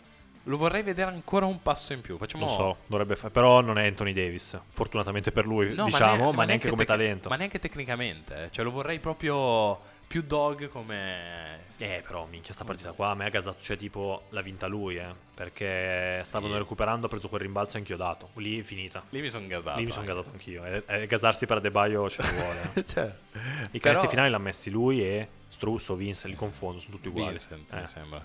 [0.45, 2.17] Lo vorrei vedere ancora un passo in più.
[2.17, 2.47] Facciamo.
[2.47, 3.33] Non so, dovrebbe fare.
[3.33, 4.59] Però non è Anthony Davis.
[4.71, 7.29] Fortunatamente per lui, No, diciamo, ma, ne- neanche come tec- talento.
[7.29, 8.45] Ma neanche tecnicamente.
[8.45, 8.51] eh.
[8.51, 11.67] Cioè, lo vorrei proprio più dog come.
[11.79, 13.59] Eh, però, minchia, sta partita qua a me ha gasato.
[13.63, 15.15] Cioè, tipo, l'ha vinta lui, eh.
[15.35, 16.59] Perché stavano Sì.
[16.59, 18.31] recuperando, ha preso quel rimbalzo e inchiodato.
[18.35, 19.05] Lì è finita.
[19.11, 19.79] Lì mi sono gasato.
[19.79, 20.15] Lì mi sono anche.
[20.15, 20.65] gasato anch'io.
[20.65, 22.71] E, e gasarsi per Adebayo ce ne vuole.
[22.75, 22.85] eh.
[22.89, 23.39] cioè, I
[23.71, 27.31] però- canestri finali l'ha messi lui e Strusso, Vince, li confondo, sono tutti uguali.
[27.31, 27.81] Vincent, Eh.
[27.81, 28.25] mi sembra.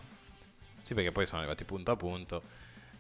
[0.82, 2.42] Sì, perché poi sono arrivati punto a punto.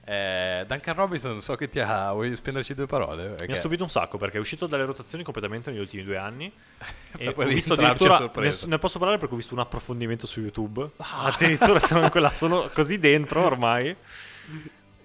[0.05, 2.11] Eh, Duncan Robinson, so che ti ha.
[2.11, 3.29] Vuoi spenderci due parole?
[3.29, 6.17] Mi Perché- ha stupito un sacco perché è uscito dalle rotazioni completamente negli ultimi due
[6.17, 6.51] anni.
[7.17, 8.29] e poi ho visto addirittura.
[8.35, 10.89] Ne, ne posso parlare perché ho visto un approfondimento su YouTube.
[10.97, 11.23] Ah.
[11.25, 13.95] Addirittura sono, in quella, sono così dentro ormai.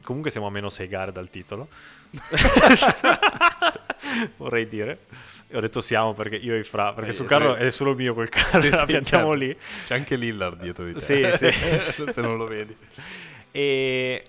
[0.03, 1.69] Comunque siamo a meno 6 gare dal titolo.
[4.37, 5.01] Vorrei dire.
[5.49, 6.93] E ho detto siamo perché io e Fra.
[6.93, 8.61] Perché Eh, sul carro è solo mio quel carro.
[8.63, 9.45] Sì, la sì, piantiamo certo.
[9.45, 9.57] lì.
[9.87, 11.01] C'è anche Lillard dietro di te.
[11.01, 12.05] Sì, sì.
[12.11, 12.77] Se non lo vedi.
[13.51, 14.25] E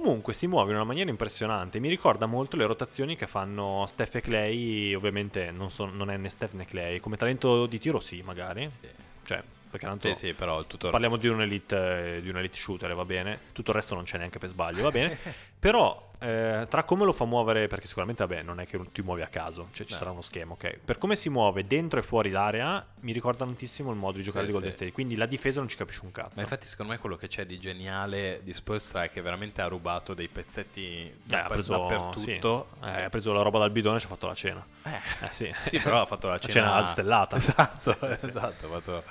[0.00, 1.78] comunque si muove in una maniera impressionante.
[1.78, 4.94] Mi ricorda molto le rotazioni che fanno Steph e Clay.
[4.94, 6.98] Ovviamente non, son- non è né Steph né Clay.
[6.98, 8.70] Come talento di tiro, sì, magari.
[8.70, 8.88] Sì.
[9.24, 12.56] Cioè, perché tanto Sì, sì, però tutto parliamo resto- di un, elite, di un elite
[12.56, 13.38] shooter, va bene.
[13.52, 15.18] Tutto il resto non c'è neanche per sbaglio, va bene.
[15.60, 19.22] Però eh, tra come lo fa muovere, perché sicuramente, vabbè, non è che ti muovi
[19.22, 19.98] a caso, cioè ci No.
[19.98, 20.78] sarà uno schema, ok.
[20.84, 24.44] Per come si muove dentro e fuori l'area, mi ricorda tantissimo il modo di giocare
[24.44, 24.76] Sì, di Golden sì.
[24.78, 24.92] State.
[24.92, 26.36] Quindi la difesa non ci capisce un cazzo.
[26.36, 29.66] Ma infatti, secondo me, quello che c'è di geniale di Spolstra è che veramente ha
[29.66, 32.18] rubato dei pezzetti Eh, da- ha, preso, dappertutto.
[32.18, 34.64] sì, eh, ha preso la roba dal bidone e ci ha fatto la cena.
[34.84, 34.90] Eh,
[35.26, 35.52] Eh, sì.
[35.66, 37.36] sì, però ha fatto la cena, cena stellata.
[37.42, 39.02] Esatto, esatto, fatto-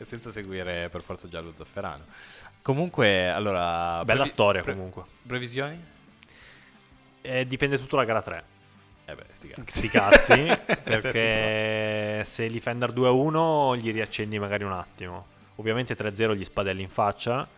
[0.00, 2.04] senza seguire per forza già lo zafferano.
[2.62, 4.02] Comunque, allora...
[4.04, 5.02] Bella previ- storia pre- comunque.
[5.26, 5.92] Previsioni?
[7.26, 8.44] Eh, dipende tutto dalla gara 3.
[9.06, 9.78] Eh beh, sti cazzi.
[9.78, 10.46] Sti cazzi,
[10.84, 15.26] perché se li Fender 2-1 gli riaccendi magari un attimo.
[15.56, 17.48] Ovviamente 3-0 gli spadelli in faccia,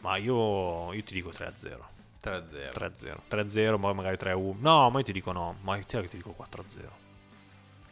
[0.00, 1.78] ma io, io ti dico 3-0.
[2.22, 2.72] 3-0.
[2.74, 4.56] 3-0, 3-0, poi magari 3-1.
[4.58, 6.84] No, ma io ti dico no, ma io ti ti dico 4-0.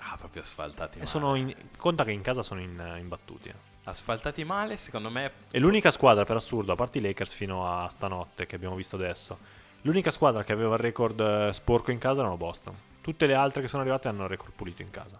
[0.06, 1.08] Ah, proprio asfaltati male.
[1.08, 3.48] sono in- conta che in casa sono in, imbattuti.
[3.48, 3.54] eh.
[3.84, 5.30] Asfaltati male, secondo me...
[5.50, 8.96] E l'unica squadra, per assurdo, a parte i Lakers fino a stanotte che abbiamo visto
[8.96, 9.38] adesso,
[9.84, 12.74] l'unica squadra che aveva il record eh, sporco in casa erano Boston.
[13.00, 15.18] Tutte le altre che sono arrivate hanno il record pulito in casa.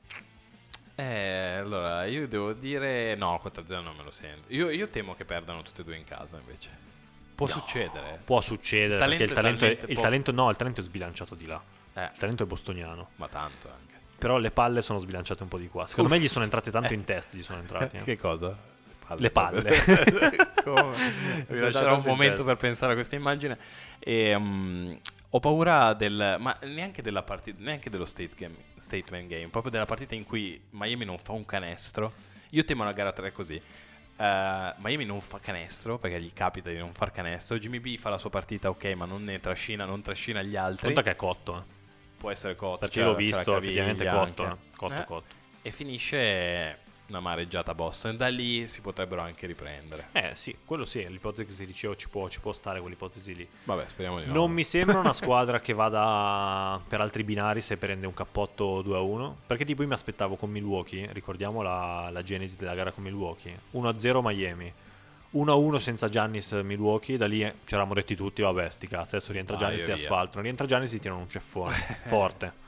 [0.96, 3.14] Eh, allora, io devo dire...
[3.16, 4.46] No, 4-0 non me lo sento.
[4.52, 6.70] Io, io temo che perdano tutte e due in casa, invece.
[7.34, 8.20] Può No, succedere.
[8.24, 10.84] Può succedere, Il talento perché il è talento, è, il talento no, il talento è
[10.84, 11.60] sbalanciato di là.
[11.94, 13.08] Eh, Il talento è bostoniano.
[13.16, 13.92] ma tanto anche.
[14.18, 15.84] Però le palle sono sbilanciate un po' di qua.
[15.86, 16.16] Secondo Uff.
[16.18, 16.94] me gli sono entrate tanto Eh.
[16.96, 17.96] in testa, gli sono entrati.
[17.96, 18.02] eh.
[18.02, 18.56] Che cosa?
[19.16, 19.70] Le palle.
[20.64, 20.96] Come?
[21.48, 22.44] Mi C'era un momento testa.
[22.44, 23.58] per pensare a questa immagine.
[23.98, 24.92] E, mm,
[25.30, 26.36] ho paura del.
[26.38, 27.58] Ma neanche della partita.
[27.62, 29.48] Neanche dello state game- statement game.
[29.48, 32.12] Proprio della partita in cui Miami non fa un canestro.
[32.50, 33.60] Io temo la gara 3 così.
[34.16, 37.58] Eh, Miami non fa canestro perché gli capita di non far canestro.
[37.58, 40.86] Jimmy B fa la sua partita, ok, ma non ne trascina, non trascina gli altri.
[40.86, 41.72] Conta che è cotto, eh.
[42.16, 42.78] Può essere cotto.
[42.78, 44.46] perché c'è- l'ho visto, effettivamente cotto.
[44.46, 44.56] eh.
[44.76, 45.34] Cotto, Eh, cotto.
[45.62, 46.78] E finisce
[47.08, 48.16] una mareggiata a Boston.
[48.16, 50.08] Da lì si potrebbero anche riprendere.
[50.12, 53.48] Eh sì, quello sì, l'ipotesi che ti dicevo ci può, ci può stare quell'ipotesi lì.
[53.64, 54.32] Vabbè, speriamo di no.
[54.32, 59.32] Non mi sembra una squadra che vada per altri binari se prende un cappotto 2-1.
[59.46, 63.58] Perché tipo io mi aspettavo con Milwaukee, ricordiamo la, la genesi della gara con Milwaukee.
[63.72, 64.72] 1-0 Miami.
[65.34, 69.32] 1-1 senza Giannis Milwaukee, da lì eh, ci eravamo detti tutti, vabbè sti cazzi, adesso
[69.32, 69.94] rientra Giannis di via.
[69.94, 71.74] asfalto, non rientra Giannis si tirano un ceffone,
[72.06, 72.62] forte.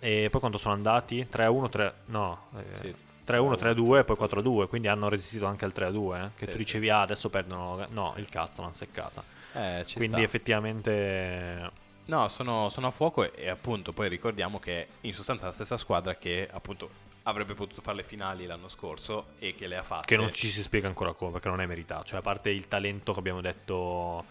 [0.00, 1.26] E poi quando sono andati?
[1.32, 1.94] 3-1, 3...
[2.06, 2.94] no, eh, Sì.
[3.24, 6.52] 3-1, 3-2 e poi 4-2, quindi hanno resistito anche al 3-2, eh, che Sì, tu
[6.52, 6.56] sì.
[6.58, 9.22] dicevi ah adesso perdono, no il cazzo l'hanno seccata.
[9.54, 10.22] Eh, Quindi sta.
[10.22, 11.70] effettivamente
[12.06, 15.54] No, sono, sono a fuoco e, e appunto poi ricordiamo che in sostanza è la
[15.54, 16.90] stessa squadra che appunto
[17.22, 20.04] avrebbe potuto fare le finali l'anno scorso e che le ha fatte.
[20.06, 22.68] che non ci si spiega ancora come, perché non è meritato, cioè a parte il
[22.68, 24.24] talento che abbiamo detto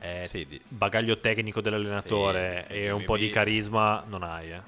[0.00, 4.60] eh, Sì, di- bagaglio tecnico dell'allenatore Sì, e un po' di carisma non hai, eh.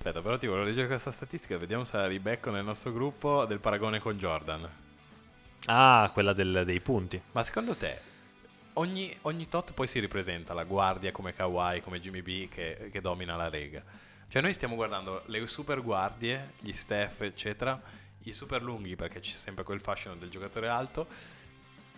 [0.00, 3.58] Aspetta, però ti volevo leggere questa statistica, vediamo se la ribecco nel nostro gruppo del
[3.58, 4.66] paragone con Jordan.
[5.66, 7.20] Ah, quella del- dei punti.
[7.32, 8.00] Ma secondo te
[8.74, 13.02] ogni, ogni tot poi si ripresenta la guardia come Kawhi, come Jimmy B che, che
[13.02, 13.82] domina la rega?
[14.26, 17.78] Cioè noi stiamo guardando le super guardie, gli Steph eccetera,
[18.22, 21.08] i super lunghi perché c'è sempre quel fascino del giocatore alto,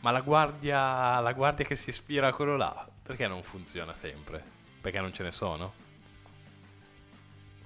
[0.00, 4.42] ma la guardia, la guardia che si ispira a quello là, perché non funziona sempre?
[4.80, 5.90] Perché non ce ne sono?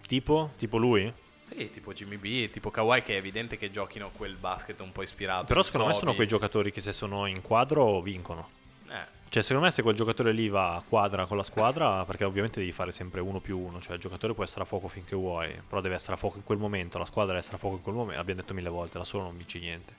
[0.07, 0.51] Tipo?
[0.57, 1.13] Tipo lui?
[1.43, 5.03] Sì, tipo Jimmy B, tipo Kawhi che è evidente che giochino quel basket un po'
[5.03, 5.45] ispirato.
[5.47, 8.49] Però secondo me sono quei giocatori che se sono in quadro vincono.
[8.89, 12.25] Eh, Cioè, secondo me se quel giocatore lì va a quadra con la squadra, perché
[12.25, 15.15] ovviamente devi fare sempre uno più uno, cioè il giocatore può essere a fuoco finché
[15.15, 17.77] vuoi, però deve essere a fuoco in quel momento, la squadra deve essere a fuoco
[17.77, 19.95] in quel momento, l'abbiamo detto mille volte, da solo non vinci niente.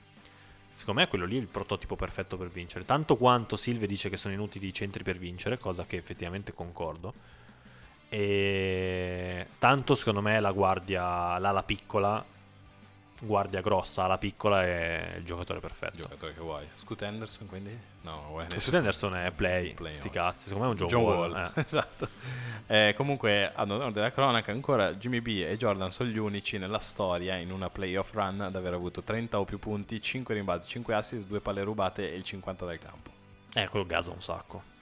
[0.72, 4.16] Secondo me quello lì è il prototipo perfetto per vincere, tanto quanto Silve dice che
[4.16, 7.12] sono inutili i centri per vincere, cosa che effettivamente concordo.
[8.08, 12.24] E tanto secondo me la guardia, l'ala piccola,
[13.20, 15.96] guardia grossa, ala piccola è il giocatore perfetto.
[15.96, 16.66] giocatore che vuoi.
[16.74, 17.78] Scoot Anderson quindi?
[18.02, 20.12] No, vuoi Scott Anderson è play, Play, sti no.
[20.12, 21.32] cazzi, secondo me è un John, John Wall.
[21.32, 21.60] Wall, eh.
[21.60, 22.08] esatto.
[22.66, 26.78] Eh, comunque, ad onore della cronaca, ancora Jimmy B e Jordan sono gli unici nella
[26.78, 30.94] storia in una playoff run ad aver avuto 30 o più punti, 5 rimbalzi, 5
[30.94, 33.10] assist, 2 palle rubate e il 50 dal campo.
[33.54, 34.76] Eh, quello gasa un sacco.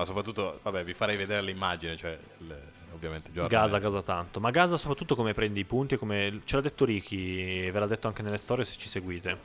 [0.00, 2.58] Ma soprattutto, vabbè, vi farei vedere l'immagine, cioè il-
[2.94, 3.60] ovviamente Jordan.
[3.60, 4.40] Gasa, è- gasa tanto.
[4.40, 6.40] Ma gasa soprattutto come prendi i punti e come...
[6.44, 9.36] Ce l'ha detto Ricky, ve l'ha detto anche nelle storie se ci seguite.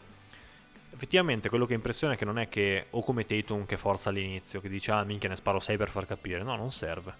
[0.93, 4.61] Effettivamente quello che impressiona è che non è che o come Tatum che forza all'inizio,
[4.61, 6.41] che dice ah minchia ne sparo 6 per far capire.
[6.41, 7.13] No, non serve.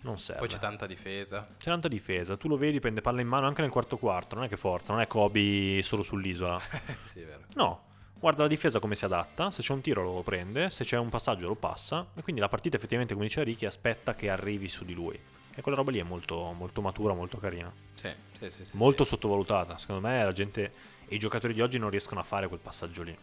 [0.00, 0.40] Non serve.
[0.40, 1.46] Poi c'è tanta difesa.
[1.58, 4.44] C'è tanta difesa, tu lo vedi, prende palla in mano anche nel quarto quarto, non
[4.44, 6.58] è che forza, non è Kobe solo sull'isola.
[7.04, 7.42] sì, è vero.
[7.56, 7.82] No,
[8.24, 11.10] guarda la difesa come si adatta, se c'è un tiro lo prende, se c'è un
[11.10, 14.86] passaggio lo passa e quindi la partita effettivamente, come diceva Ricky, aspetta che arrivi su
[14.86, 15.20] di lui.
[15.54, 17.70] E quella roba lì è molto, molto matura, molto carina.
[17.92, 18.08] Sì,
[18.38, 18.64] sì, sì.
[18.64, 19.10] sì, molto sì.
[19.10, 20.72] sottovalutata, secondo me la gente
[21.06, 23.14] e i giocatori di oggi non riescono a fare quel passaggio lì.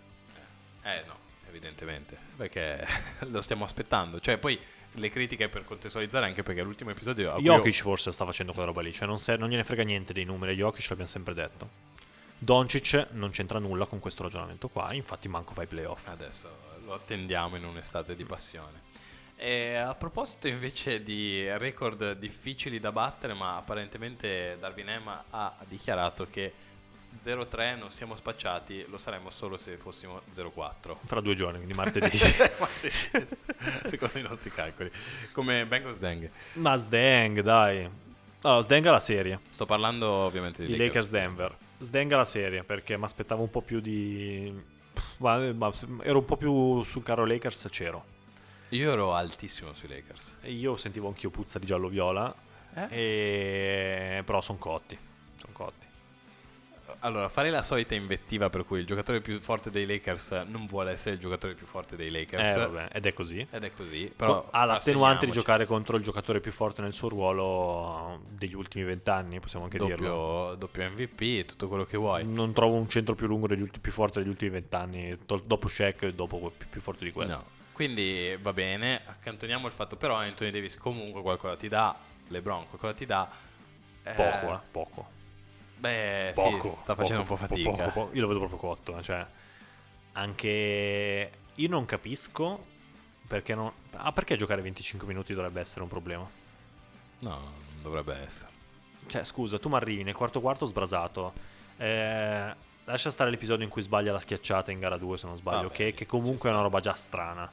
[0.84, 1.16] Eh no,
[1.48, 2.86] evidentemente, perché
[3.26, 4.20] lo stiamo aspettando.
[4.20, 4.60] Cioè, poi
[4.92, 7.40] le critiche per contestualizzare, anche perché l'ultimo episodio...
[7.40, 10.26] Jokic forse sta facendo quella roba lì, cioè non, se- non gliene frega niente dei
[10.26, 11.90] numeri Jokic, l'abbiamo sempre detto.
[12.44, 16.08] Doncic non c'entra nulla con questo ragionamento qua, infatti manco fa i playoff.
[16.08, 16.50] Adesso
[16.86, 18.82] lo attendiamo in un'estate di passione.
[19.36, 26.26] E a proposito invece di record difficili da battere, ma apparentemente Darwin Emma ha dichiarato
[26.32, 26.52] che
[27.22, 30.96] 0-3 non siamo spacciati, lo saremmo solo se fossimo 0-4.
[31.04, 32.18] Fra due giorni, quindi martedì.
[33.86, 34.92] Secondo i nostri calcoli.
[35.32, 36.28] Come Bengals Deng.
[36.54, 37.88] Ma Sdeng, dai.
[38.42, 39.42] Allora, Sdeng ha la serie.
[39.48, 41.50] Sto parlando ovviamente di, di Lakers Denver.
[41.52, 41.70] Sdeng
[42.14, 44.54] ha la serie perché mi aspettavo un po' più di.
[45.18, 45.72] Ma, ma
[46.04, 48.04] ero un po' più sul carro Lakers, c'ero.
[48.70, 50.36] Io ero altissimo sui Lakers.
[50.42, 52.34] E io sentivo anch'io puzza di giallo-viola.
[52.74, 52.88] Eh?
[52.90, 54.24] E...
[54.26, 54.98] Però sono cotti.
[55.36, 55.88] Sono cotti.
[57.00, 60.92] Allora, fare la solita invettiva per cui il giocatore più forte dei Lakers non vuole
[60.92, 62.56] essere il giocatore più forte dei Lakers.
[62.56, 63.46] Eh, vabbè, ed è così.
[63.50, 64.12] Ed è così.
[64.16, 68.84] Però ha l'attenuante di giocare contro il giocatore più forte nel suo ruolo degli ultimi
[68.84, 70.08] vent'anni, possiamo anche dirlo.
[70.08, 72.26] doppio, doppio MVP, tutto quello che vuoi.
[72.26, 76.04] Non trovo un centro più lungo degli ulti- più forte degli ultimi vent'anni, dopo Shaq
[76.04, 77.36] e dopo più, più forte di questo.
[77.36, 77.46] No.
[77.74, 81.96] Quindi va bene, accantoniamo il fatto però Anthony Davis comunque qualcosa ti dà,
[82.28, 83.28] LeBron qualcosa ti dà,
[84.04, 85.10] Eh, Poco, eh, poco.
[85.82, 86.62] Beh, Poco.
[86.62, 87.70] sì, sta facendo poco, un po' fatica.
[87.72, 88.16] poco, poco.
[88.16, 89.26] Io lo vedo proprio cotto, eh, cioè...
[90.14, 91.32] Anche...
[91.56, 92.66] Io non capisco
[93.28, 93.72] perché non...
[93.94, 96.30] Ah, perché giocare 25 minuti dovrebbe essere un problema?
[97.20, 98.50] No, non dovrebbe essere.
[99.08, 101.34] Cioè, scusa, tu mi arrivi nel quarto quarto sbrasato.
[101.78, 105.64] Eh, lascia stare l'episodio in cui sbaglia la schiacciata in gara 2, se non sbaglio,
[105.64, 107.52] Vabbè, che, che comunque è una roba già strana.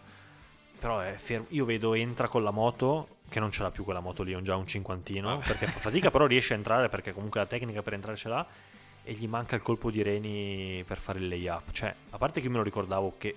[0.79, 1.47] Però è fermo.
[1.51, 4.41] Io vedo entra con la moto, che non ce l'ha più quella moto lì, è
[4.41, 5.47] già un cinquantino, Vabbè.
[5.47, 8.47] perché fa fatica, però riesce a entrare perché comunque la tecnica per entrare ce l'ha.
[9.05, 11.71] E gli manca il colpo di reni per fare il layup.
[11.73, 13.35] Cioè, a parte che io me lo ricordavo che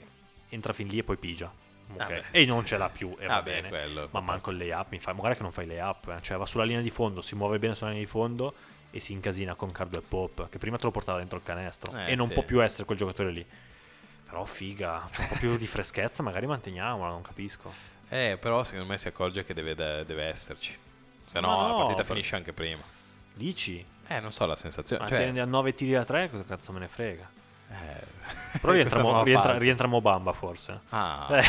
[0.49, 1.45] entra fin lì e poi pigia.
[1.93, 1.97] Ok.
[1.97, 3.69] Vabbè, e non ce l'ha più, e va Ah, beh, bene.
[3.69, 6.21] quello, Ma manco il layup, mi fa, magari che non fai layup, eh.
[6.21, 8.53] cioè va sulla linea di fondo, si muove bene sulla linea di fondo
[8.91, 12.11] e si incasina con Cardwell Pop, che prima te lo portava dentro il canestro Eh,
[12.11, 12.33] e non sì.
[12.33, 13.45] può più essere quel giocatore lì.
[14.25, 17.71] Però figa, c'è un po' più di freschezza, magari manteniamola, non capisco.
[18.13, 20.77] Eh, però secondo me si accorge che deve, deve esserci.
[21.23, 22.81] Se no, Ma la no, partita per- finisce anche prima.
[23.33, 23.83] Dici?
[24.07, 25.03] Eh, non so la sensazione.
[25.03, 27.29] Ma Cioè, a 9 tiri da 3, cosa cazzo me ne frega?
[27.69, 30.81] eh, Però rientra, Mo- rientra, rientra Mobamba forse.
[30.89, 31.43] Ah, Eh.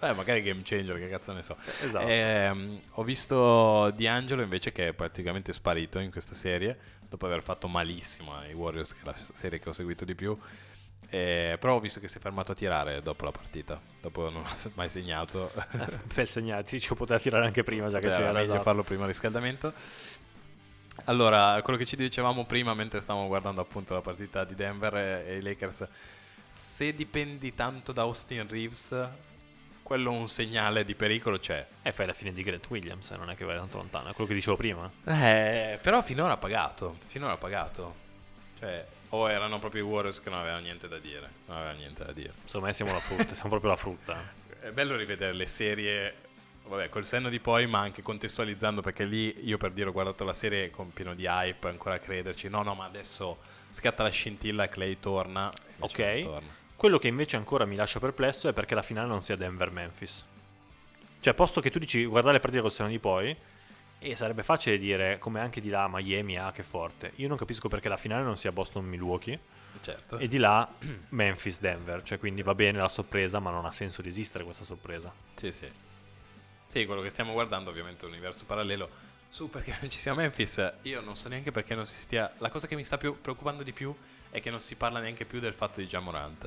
[0.08, 1.56] eh, magari game changer, che cazzo ne so.
[1.82, 2.06] Esatto.
[2.06, 7.68] Ehm, ho visto D'Angelo invece che è praticamente sparito in questa serie dopo aver fatto
[7.68, 10.34] malissimo ai Warriors, che è la serie che ho seguito di più.
[11.14, 14.44] Eh, però ho visto che si è fermato a tirare dopo la partita, dopo non
[14.46, 15.52] ha mai segnato.
[16.14, 18.32] per segnati, ci poteva tirare anche prima, già che c'era.
[18.32, 18.62] meglio esatto.
[18.62, 19.74] farlo prima riscaldamento.
[21.04, 24.94] Allora, quello che ci dicevamo prima mentre stavamo guardando appunto la partita di Denver
[25.26, 25.86] e, i Lakers,
[26.50, 28.96] se dipendi tanto da Austin Reeves,
[29.82, 31.66] quello un segnale di pericolo c'è.
[31.82, 34.12] E fai la fine di Grant Williams, eh, non è che vai tanto lontano, è
[34.14, 34.90] quello che dicevo prima.
[35.04, 37.96] Eh, però finora ha pagato, finora ha pagato.
[38.58, 42.04] Cioè, o erano proprio i Warriors che non avevano niente da dire, non avevano niente
[42.04, 42.32] da dire.
[42.42, 44.32] Insomma, noi siamo la frutta, siamo proprio la frutta.
[44.58, 46.14] È bello rivedere le serie,
[46.66, 50.24] vabbè, col senno di poi, ma anche contestualizzando, perché lì io per dire ho guardato
[50.24, 52.48] la serie con pieno di hype, ancora a crederci.
[52.48, 53.38] No, no, ma adesso
[53.68, 55.52] scatta la scintilla e Clay torna.
[55.80, 56.20] Ok.
[56.20, 56.60] torna.
[56.74, 60.24] Quello che invece ancora mi lascia perplesso è perché la finale non sia Denver-Memphis.
[61.20, 63.36] Cioè, posto che tu dici guardare le partite col senno di poi,
[64.02, 67.12] e sarebbe facile dire, come anche di là, Miami, ah, che forte.
[67.16, 69.38] Io non capisco perché la finale non sia Boston-Milwaukee
[69.80, 70.18] Certo.
[70.18, 70.68] e di là
[71.10, 72.02] Memphis-Denver.
[72.02, 75.12] Cioè, quindi va bene la sorpresa, ma non ha senso di esistere questa sorpresa.
[75.34, 75.70] Sì, sì.
[76.66, 78.88] Sì, quello che stiamo guardando ovviamente è un universo parallelo.
[79.28, 82.30] Su perché non ci sia Memphis, io non so neanche perché non si stia...
[82.38, 83.94] La cosa che mi sta più preoccupando di più
[84.30, 86.44] è che non si parla neanche più del fatto di Jamorant.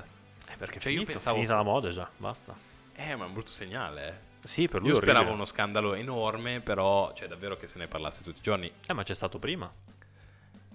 [0.47, 2.56] Eh, perché Cioè, io finito, pensavo- finita la moda già, basta.
[2.93, 4.14] Eh, ma è un brutto segnale, eh.
[4.46, 8.22] Sì, per lui Io speravo uno scandalo enorme, però, cioè, davvero che se ne parlasse
[8.24, 8.72] tutti i giorni.
[8.88, 9.72] Eh, ma c'è stato prima.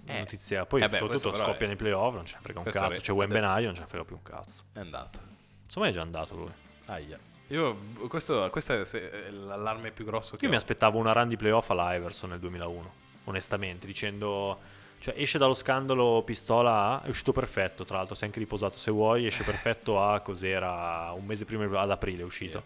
[0.05, 0.17] Eh.
[0.19, 0.65] Notizia.
[0.65, 2.97] Poi Eh beh, soprattutto scoppia è- nei playoff, non ce ne frega un questo cazzo.
[2.97, 4.63] è- C'è Wembenaio, non ce ne frega più un cazzo.
[4.73, 5.19] È andato.
[5.65, 6.51] Insomma, è già andato lui.
[6.85, 7.17] Aia.
[7.47, 7.75] Io,
[8.07, 10.59] questo, questo è l'allarme più grosso che Io mi ho.
[10.59, 12.91] aspettavo una run di playoff alla Iverson nel 2001,
[13.25, 14.79] onestamente, dicendo...
[15.01, 18.77] Cioè, esce dallo scandalo pistola A, è uscito perfetto, tra l'altro, si è anche riposato
[18.77, 22.63] se vuoi, esce perfetto a cos'era, un mese prima, ad aprile è uscito.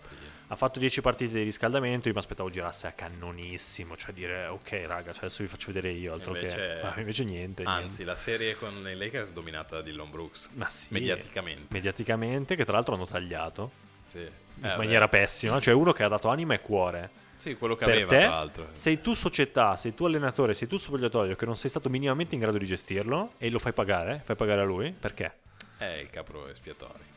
[0.47, 4.83] Ha fatto 10 partite di riscaldamento, io mi aspettavo girasse a cannonissimo, cioè dire ok
[4.85, 6.79] raga, cioè adesso vi faccio vedere io, altro Invece- che...
[6.83, 7.63] Ma invece niente.
[7.63, 10.49] Anzi, la serie con i Lakers è dominata da Dillon Brooks.
[10.53, 11.67] Ma sì, Mediaticamente.
[11.73, 13.71] mediaticamente, che tra l'altro hanno tagliato
[14.03, 14.19] Sì.
[14.19, 17.09] in Eh, maniera pessima, cioè uno che ha dato anima e cuore.
[17.37, 18.67] Sì, quello che per aveva, te, tra l'altro.
[18.71, 22.41] sei tu società, sei tu allenatore, sei tu spogliatoio che non sei stato minimamente in
[22.41, 25.31] grado di gestirlo e lo fai pagare, fai pagare a lui, perché?
[25.77, 27.13] È il capro espiatorio.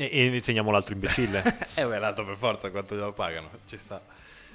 [0.00, 1.42] E, e insegniamo l'altro imbecille.
[1.74, 3.50] Eh, beh, l'altro per forza quanto glielo pagano.
[3.66, 4.00] Ci sta.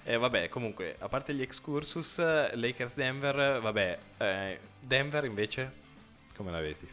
[0.06, 5.72] Eh, vabbè, comunque, a parte gli excursus, eh, Lakers Denver, vabbè, eh, Denver invece,
[6.36, 6.88] come la vedi?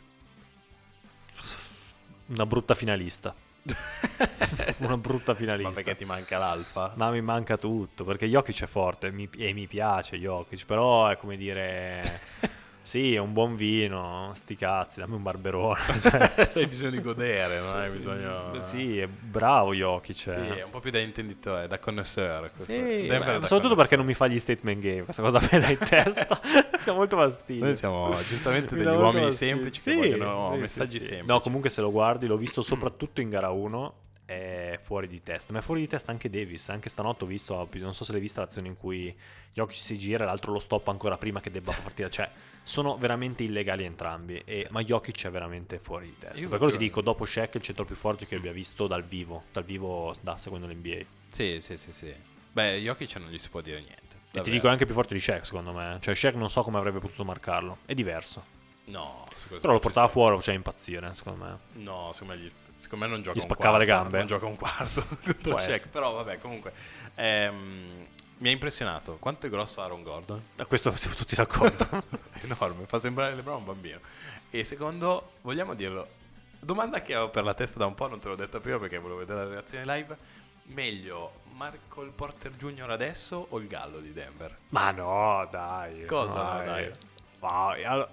[2.26, 3.34] Una brutta finalista.
[4.78, 5.68] Una brutta finalista.
[5.68, 6.92] Ma perché ti manca l'alfa?
[6.96, 11.16] No, mi manca tutto, perché Jokic è forte mi- e mi piace Jokic, però è
[11.16, 12.20] come dire...
[12.91, 15.78] Sì, è un buon vino, sti cazzi, dammi un barberone.
[16.03, 18.61] Cioè, Hai bisogno di godere, non hai bisogno...
[18.62, 20.16] sì, è bravo Jokic.
[20.16, 20.59] Sì, eh.
[20.59, 22.51] è un po' più da intenditore, da connoisseur.
[22.62, 23.99] Sì, beh, da soprattutto perché connoisseur.
[23.99, 26.41] non mi fa gli statement game, questa cosa me dà in testa.
[26.82, 27.64] Siamo molto fastidio.
[27.64, 29.30] Noi siamo giustamente degli uomini fastidio.
[29.30, 31.07] semplici che Sì, vogliono sì, messaggi sì, sì.
[31.07, 31.30] semplici.
[31.32, 33.95] No, comunque se lo guardi, l'ho visto soprattutto in gara 1,
[34.31, 35.53] è fuori di testa.
[35.53, 36.68] Ma è fuori di testa anche Davis.
[36.68, 39.14] Anche stanotte ho visto, non so se l'hai vista l'azione in cui
[39.53, 42.11] Jokic si gira e l'altro lo stoppa ancora prima che debba partire.
[42.11, 42.31] Cioè,
[42.62, 44.41] sono veramente illegali entrambi.
[44.45, 44.66] E, Sì.
[44.70, 46.39] Ma Jokic è veramente fuori di testa.
[46.41, 49.03] Io per quello ti dico, dopo Shaq il centro più forte che abbia visto dal
[49.05, 49.45] vivo.
[49.53, 50.99] Dal vivo, da, seguendo l'NBA.
[51.31, 52.14] Sì, sì, sì, sì.
[52.53, 53.99] Beh, Jokic non gli si può dire niente.
[53.99, 54.55] E ti davvero.
[54.55, 55.99] dico è anche più forte di Shaq, secondo me.
[56.01, 57.78] Cioè, Shaq non so come avrebbe potuto marcarlo.
[57.85, 58.59] È diverso.
[58.85, 59.26] No,
[59.61, 61.59] Però lo portava fuori, cioè impazzire, secondo me.
[61.83, 64.18] No, secondo me, gli- secondo me non gioca Gli un spaccava le quarto, gambe?
[64.18, 66.72] Non gioca un quarto contro Shaq, però vabbè, comunque.
[67.14, 68.07] ehm,
[68.39, 69.16] Mi ha impressionato.
[69.18, 70.43] Quanto è grosso Aaron Gordon?
[70.57, 71.87] A questo siamo tutti d'accordo.
[72.43, 74.01] Enorme, fa sembrare LeBron un bambino.
[74.51, 76.09] E secondo, vogliamo dirlo,
[76.59, 78.99] domanda che ho per la testa da un po', non te l'ho detta prima perché
[78.99, 80.16] volevo vedere la reazione live.
[80.72, 82.91] Meglio Michael Porter Jr.
[82.91, 84.57] adesso o il Gallo di Denver?
[84.70, 86.07] Ma no, dai.
[86.07, 86.91] Cosa no, dai?
[87.41, 88.09] Vai, allora,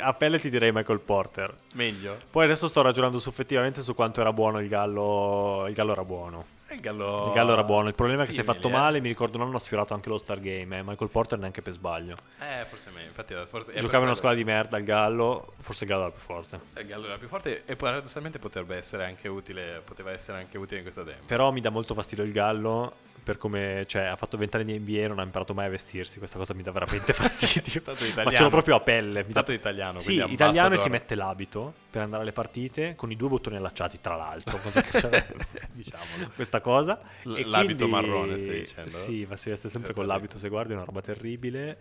[0.00, 1.54] a pelle ti direi Michael Porter.
[1.74, 2.16] Meglio?
[2.30, 5.64] Poi adesso sto ragionando su effettivamente su quanto era buono il Gallo.
[5.68, 6.54] Il Gallo era buono.
[6.68, 7.88] Il Gallo, Il Gallo era buono.
[7.88, 8.72] Il problema è che si è fatto eh.
[8.72, 9.00] male.
[9.00, 10.78] Mi ricordo un anno ha sfiorato anche lo Star Game.
[10.78, 10.82] Eh.
[10.82, 12.14] Michael Porter neanche per sbaglio.
[12.40, 13.06] Eh, forse meglio.
[13.08, 15.52] Infatti, forse, Giocava in una squadra di merda il Gallo.
[15.60, 16.58] Forse il Gallo era più forte.
[16.58, 20.58] quello- Il Gallo era più forte e paradossalmente potrebbe essere anche utile, poteva essere anche
[20.58, 21.24] utile in questa Denver.
[21.24, 22.94] Però mi dà molto fastidio il Gallo.
[23.26, 25.68] Per come, cioè, ha fatto 20 anni di NBA e non ha imparato mai a
[25.68, 26.18] vestirsi.
[26.18, 27.82] Questa cosa mi dà veramente fastidio.
[28.22, 29.22] Ma ce l'ho proprio a pelle.
[29.22, 33.10] Mi dà Tanto italiano, Sì, italiano e si mette l'abito per andare alle partite con
[33.10, 34.58] i due bottoni allacciati, tra l'altro.
[34.58, 35.26] Cosa che
[35.72, 37.00] diciamolo, questa cosa.
[37.24, 38.90] L- l'abito quindi- marrone, stai dicendo?
[38.90, 40.38] Sì, ma si veste sempre con l'abito.
[40.38, 41.76] Se guardi, è una roba terribile.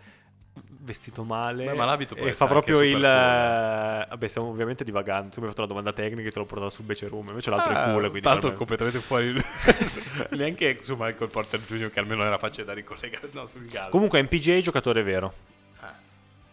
[0.57, 1.65] Vestito male.
[1.65, 3.03] Beh, ma l'abito può e fa proprio il.
[3.03, 5.29] eh, Vabbè, stiamo ovviamente divagando.
[5.29, 7.27] Tu mi hai fatto una domanda tecnica e te l'ho portata sul Bece Room.
[7.29, 8.01] Invece l'altro è Ah, cool.
[8.01, 9.33] Quindi tanto me- completamente fuori.
[10.31, 13.27] Neanche su Michael Porter Jr., che almeno era facile da ricollegare.
[13.33, 13.89] No, sul Gallo.
[13.89, 15.33] Comunque, MPJ giocatore vero.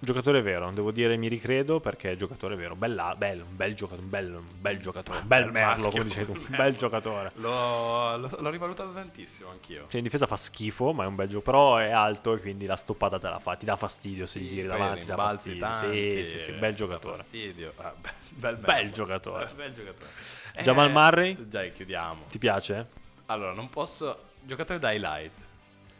[0.04, 2.74] Giocatore vero, devo dire mi ricredo perché è giocatore vero.
[2.74, 6.02] Bella, bello, un bel giocatore, un bel, un bel giocatore, un bel Bel merlo, come
[6.02, 7.30] dicevi tu, un bel giocatore.
[7.36, 9.84] l'ho, l'ho- rivalutato tantissimo anch'io.
[9.86, 12.66] Cioè in difesa fa schifo, ma è un bel gioco, però è alto e quindi
[12.66, 15.60] la stoppata te la fa, ti dà fastidio se gli tiri davanti, ti dà fastidio.
[15.60, 17.16] tanti, sì, sì, sì, eh, bel giocatore.
[17.16, 17.72] Fastidio.
[17.76, 18.90] Ah, bel, bel, Bel merlo.
[18.90, 19.50] giocatore.
[19.54, 20.10] Bel giocatore.
[20.62, 21.36] Jamal Murray?
[21.48, 22.24] Dai, chiudiamo.
[22.28, 22.86] Ti piace?
[23.26, 24.30] Allora, non posso...
[24.40, 25.30] Giocatore da highlight.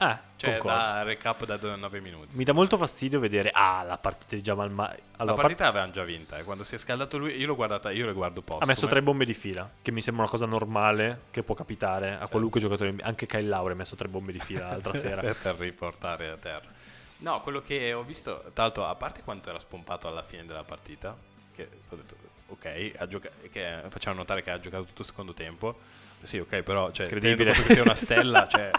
[0.03, 0.77] Ah, Cioè, concordo.
[0.77, 2.37] da recap da 9 minuti.
[2.37, 4.99] Mi dà molto fastidio vedere ah, la partita di Jamal Murray.
[5.19, 6.39] Allora, la partita l'avevano già vinta.
[6.39, 6.43] eh.
[6.45, 8.63] Quando si è scaldato lui, io l'ho guardata, io le guardo post.
[8.63, 12.19] Ha messo tre bombe di fila, che mi sembra una cosa normale che può capitare
[12.19, 12.95] a qualunque giocatore.
[13.03, 15.21] Anche Kyle Laure ha messo tre bombe di fila l'altra sera.
[15.35, 16.71] per, riportare a terra.
[17.19, 20.65] No, quello che ho visto, tra l'altro, a parte quanto era spompato alla fine della
[20.65, 21.17] partita,
[21.55, 22.17] che ho detto,
[22.49, 25.79] ok, ha gioca- che facciamo notare che ha giocato tutto il secondo tempo.
[26.25, 28.71] Sì, ok, però, cioè, conto che sia una stella, cioè,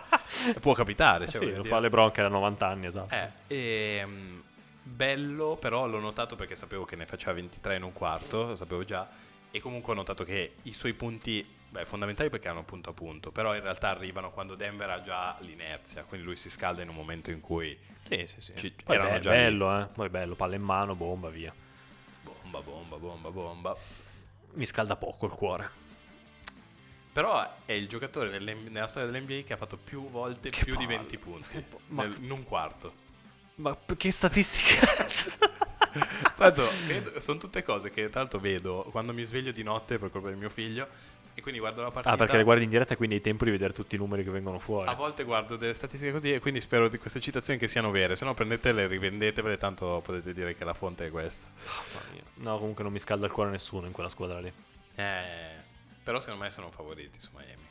[0.59, 1.27] può capitare.
[1.27, 1.67] Cioè, sì, lo dire.
[1.67, 3.13] fa LeBron che ha 90 anni, esatto.
[3.13, 3.29] Eh,
[3.97, 4.41] ehm,
[4.81, 8.83] bello, però l'ho notato perché sapevo che ne faceva 23 in un quarto, lo sapevo
[8.83, 9.07] già,
[9.51, 13.31] e comunque ho notato che i suoi punti, beh, fondamentali perché hanno punto a punto,
[13.31, 16.95] però in realtà arrivano quando Denver ha già l'inerzia, quindi lui si scalda in un
[16.95, 17.77] momento in cui
[18.07, 18.53] Sì, sì, sì.
[18.55, 19.37] Ci- Poi erano be- già lì.
[19.37, 19.85] bello, eh.
[19.87, 21.53] Poi bello, palla in mano, bomba, via.
[22.23, 23.75] bomba, bomba, bomba, bomba.
[24.53, 25.81] Mi scalda poco il cuore.
[27.13, 30.85] Però è il giocatore nella storia dell'NBA che ha fatto più volte Che più di
[30.85, 30.97] palle.
[30.97, 32.93] 20 punti Ma- nel- in un quarto.
[33.55, 34.87] Ma che statistica?
[36.35, 40.09] Tanto, vedo- sono tutte cose che tra l'altro vedo quando mi sveglio di notte per
[40.09, 40.87] colpa del mio figlio
[41.35, 42.13] e quindi guardo la partita.
[42.13, 44.23] ah, perché le guardi in diretta e quindi hai tempo di vedere tutti i numeri
[44.23, 44.87] che vengono fuori.
[44.89, 48.15] A volte guardo delle statistiche così e quindi spero di queste citazioni che siano vere,
[48.15, 51.45] se no prendetele e rivendetele, tanto potete dire che la fonte è questa.
[52.11, 52.23] Mia.
[52.35, 54.51] No, comunque non mi scalda il cuore nessuno in quella squadra lì.
[54.95, 55.71] Eh,
[56.03, 57.61] però secondo me sono favoriti su Miami.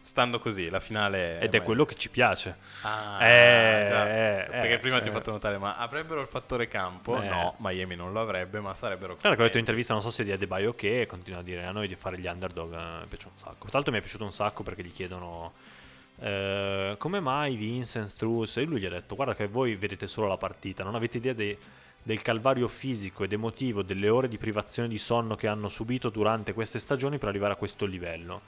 [0.00, 1.38] Stando così, la finale...
[1.40, 1.64] Ed è Miami.
[1.64, 2.56] quello che ci piace.
[2.82, 4.08] Ah, Eh, già.
[4.08, 5.14] eh, perché eh, prima ti ho eh.
[5.14, 7.20] fatto notare, ma avrebbero il fattore campo?
[7.20, 7.26] Eh.
[7.28, 9.14] No, Miami non lo avrebbe, ma sarebbero...
[9.14, 9.58] Ho letto in contenti.
[9.58, 12.26] intervista, non so se di Adebayo che continua a dire a noi di fare gli
[12.28, 13.64] underdog, eh, mi piace un sacco.
[13.66, 15.54] Tra l'altro mi è piaciuto un sacco perché gli chiedono
[16.20, 20.28] eh, come mai Vincent, Struz, e lui gli ha detto guarda che voi vedete solo
[20.28, 21.58] la partita, non avete idea dei-
[22.06, 26.52] del calvario fisico ed emotivo, delle ore di privazione di sonno che hanno subito durante
[26.52, 28.40] queste stagioni per arrivare a questo livello.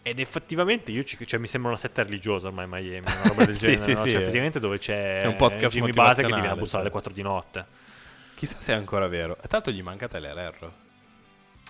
[0.00, 3.56] Ed effettivamente io ci, cioè, mi sembra una setta religiosa ormai Miami, una roba del
[3.58, 3.82] Sì, genere.
[3.82, 3.96] sì, no?
[3.96, 6.92] sì, Cioè, effettivamente dove c'è un podcast Jimmy Butler che ti viene a bussare alle
[6.92, 7.02] cioè.
[7.02, 7.66] 4 di notte.
[8.36, 9.38] Chissà se è ancora vero.
[9.42, 10.72] E tanto gli manca Tyler Herro.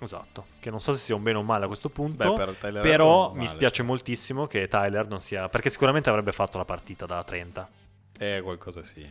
[0.02, 2.54] Esatto, che non so se sia un bene o un male a questo punto, Beh,
[2.54, 7.06] per però mi spiace moltissimo che Tyler non sia, perché sicuramente avrebbe fatto la partita
[7.06, 7.70] da 30.
[8.18, 9.08] Eh, qualcosa sì.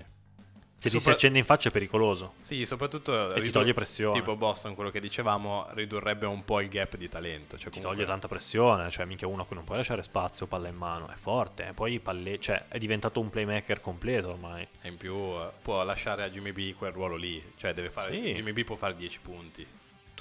[0.83, 2.33] Se ti si Sopra- accende in faccia è pericoloso.
[2.39, 3.29] Sì, soprattutto...
[3.29, 4.19] E ti ridu- toglie pressione.
[4.19, 7.57] Tipo Boston, quello che dicevamo, ridurrebbe un po' il gap di talento.
[7.57, 10.45] Cioè Ti comunque- toglie tanta pressione, cioè minchia uno a cui non puoi lasciare spazio,
[10.45, 14.67] palla in mano, è forte, e poi palle- cioè, è diventato un playmaker completo ormai.
[14.81, 17.41] E in più eh, può lasciare a Jimmy B quel ruolo lì.
[17.55, 18.11] Cioè deve fare...
[18.11, 18.33] Sì.
[18.33, 19.65] Jimmy B può fare 10 punti.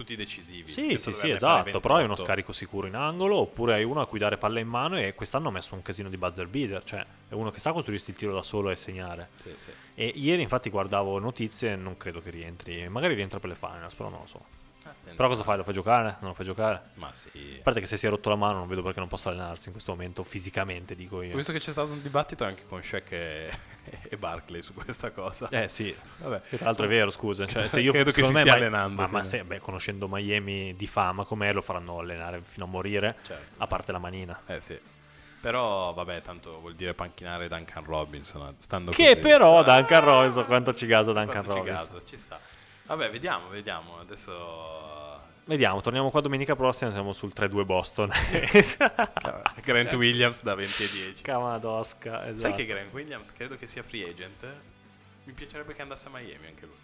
[0.03, 0.73] Tutti decisivi.
[0.73, 2.25] Sì, sì, sì, esatto, però hai uno 28.
[2.25, 5.47] scarico sicuro in angolo, oppure hai uno a cui dare palla in mano e quest'anno
[5.47, 8.35] ha messo un casino di buzzer beater, cioè è uno che sa costruirsi il tiro
[8.35, 9.29] da solo e segnare.
[9.41, 9.71] Sì, sì.
[9.95, 13.95] E ieri infatti guardavo notizie e non credo che rientri, magari rientra per le finals,
[13.95, 14.45] però non lo so.
[14.91, 15.17] Attenzione.
[15.17, 15.57] Però cosa fai?
[15.57, 16.17] Lo fai giocare?
[16.21, 16.81] Non lo fai giocare?
[16.95, 17.57] Ma sì.
[17.59, 19.67] A parte che se si è rotto la mano non vedo perché non possa allenarsi
[19.67, 21.37] in questo momento fisicamente, dico Ho io.
[21.37, 23.51] visto che c'è stato un dibattito anche con Shaq e,
[24.11, 25.49] e Barkley su questa cosa.
[25.51, 26.43] Eh sì, Vabbè.
[26.49, 27.47] che tra l'altro è vero, scusa.
[27.47, 29.13] Cioè, se io Credo che si me stia Ma- allenando, Ma, sì.
[29.15, 33.63] ma se, beh, conoscendo Miami di fama com'è, lo faranno allenare fino a morire, Certo.
[33.63, 34.41] a parte la manina.
[34.47, 34.79] Eh sì.
[35.41, 38.55] Però, vabbè, tanto vuol dire panchinare Duncan Robinson.
[38.59, 39.19] Stando Che così.
[39.19, 41.93] però Ah, Duncan Robinson, quanto ci gasa Duncan quanto ci Robinson.
[41.95, 42.39] gasa, ci sta.
[42.93, 43.99] Vabbè, vediamo, vediamo.
[44.01, 45.21] Adesso...
[45.47, 48.11] Vediamo, torniamo qua domenica prossima, siamo sul 3-2 Boston.
[49.65, 51.23] Grant Williams da 20 e 10.
[51.23, 52.39] Camadosca, esatto.
[52.39, 54.45] Sai che Grant Williams credo che sia free agent?
[55.25, 56.77] Mi piacerebbe che andasse a Miami anche lui.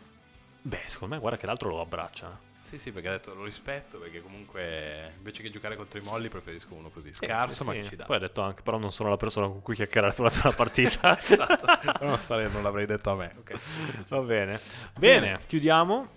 [0.62, 2.40] Beh, secondo me guarda che l'altro lo abbraccia.
[2.68, 6.28] Sì, sì, perché ha detto lo rispetto perché comunque invece che giocare contro i molli
[6.28, 7.78] preferisco uno così Sì, scarso sì, ma sì.
[7.80, 8.04] che ci dà.
[8.04, 11.16] Poi ha detto anche, però non sono la persona con cui chiacchierare durante la partita.
[11.18, 12.04] esatto.
[12.04, 13.32] non, sare- non l'avrei detto a me.
[13.38, 13.58] ok.
[14.08, 14.60] Va bene.
[14.98, 16.16] Bene, chiudiamo.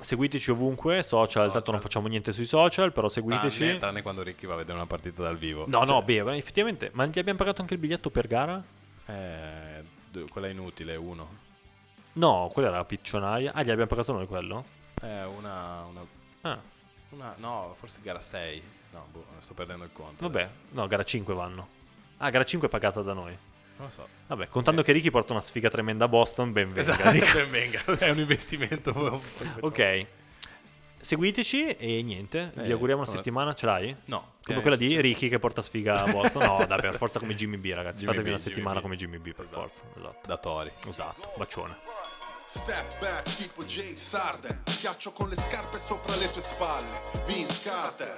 [0.00, 1.72] Seguiteci ovunque, social, tanto Social.
[1.72, 3.58] non facciamo niente sui social, però seguiteci.
[3.58, 5.64] Tranne, tranne quando Ricky va a vedere una partita dal vivo.
[5.66, 8.62] No, no, beh, effettivamente, ma gli abbiamo pagato anche il biglietto per gara?
[9.06, 9.82] Eh,
[10.30, 11.28] quella inutile, uno.
[12.12, 13.52] No, quella era la piccionaia.
[13.52, 14.76] Ah, gli abbiamo pagato noi quello?
[15.02, 16.06] Eh, una, una,
[16.42, 16.58] Ah,
[17.10, 18.62] una- No, forse gara 6.
[18.92, 20.24] No, boh, sto perdendo il conto.
[20.26, 20.54] vabbè, adesso.
[20.70, 21.68] no, gara 5 vanno.
[22.18, 23.36] Ah, gara 5 è pagata da noi.
[23.76, 24.08] Non lo so.
[24.26, 26.80] Vabbè, contando che Ricky porta una sfiga tremenda a Boston, ben venga.
[26.80, 27.82] Esatto, ben venga.
[27.98, 29.22] È un investimento.
[29.60, 30.06] Ok.
[31.00, 33.96] Seguiteci e niente, vi Eh, auguriamo una settimana, ce l'hai?
[34.06, 34.32] No.
[34.42, 35.00] Come eh, quella di.
[35.00, 36.42] Ricky che porta sfiga a Boston.
[36.42, 38.00] No, dai, per forza come Jimmy B, ragazzi.
[38.00, 38.82] Jimmy Fatevi B, una Jimmy settimana B.
[38.82, 39.60] come Jimmy B, per Esatto.
[39.60, 39.84] forza.
[39.96, 40.20] Esatto.
[40.26, 40.72] Da Tori.
[40.88, 41.76] Esatto, bacione.
[42.50, 44.62] Step back tipo James Harden.
[44.64, 47.02] Schiaccio con le scarpe sopra le tue spalle.
[47.26, 48.16] Vince Carter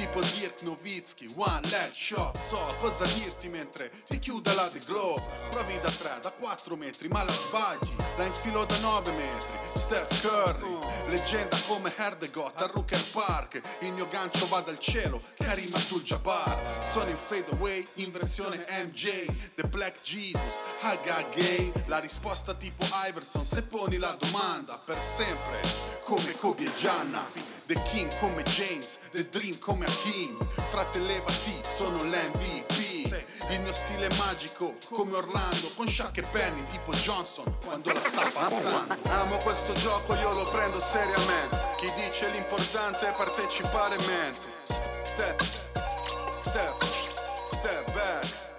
[0.00, 5.22] Tipo Dirk Nowitzki One leg shot So cosa dirti mentre ti chiude la The Glove
[5.50, 9.52] Provi da 3, da 4 metri ma la sbagli La infilo da 9 metri.
[9.74, 10.78] Steph Curry
[11.08, 17.10] Leggenda come Herdegot a Rooker Park Il mio gancio va dal cielo Karim Abdul-Jabbar Sono
[17.10, 21.70] in fadeaway in versione MJ The Black Jesus Haga Gay.
[21.88, 25.60] La risposta tipo Iverson Se poni la domanda per sempre
[26.04, 30.36] Come Kobe e Gianna The King come James The Dream come Hakim
[30.70, 33.14] Frate levati sono l'MVP
[33.48, 38.00] Il mio stile è magico come Orlando Con Shaq e Penny tipo Johnson Quando la
[38.00, 38.98] sta passando.
[39.10, 41.60] Amo questo gioco io lo prendo seriamente.
[41.76, 44.48] Chi dice l'importante è partecipare mente.
[45.04, 45.40] Step,
[46.40, 46.82] step,
[47.46, 48.49] step back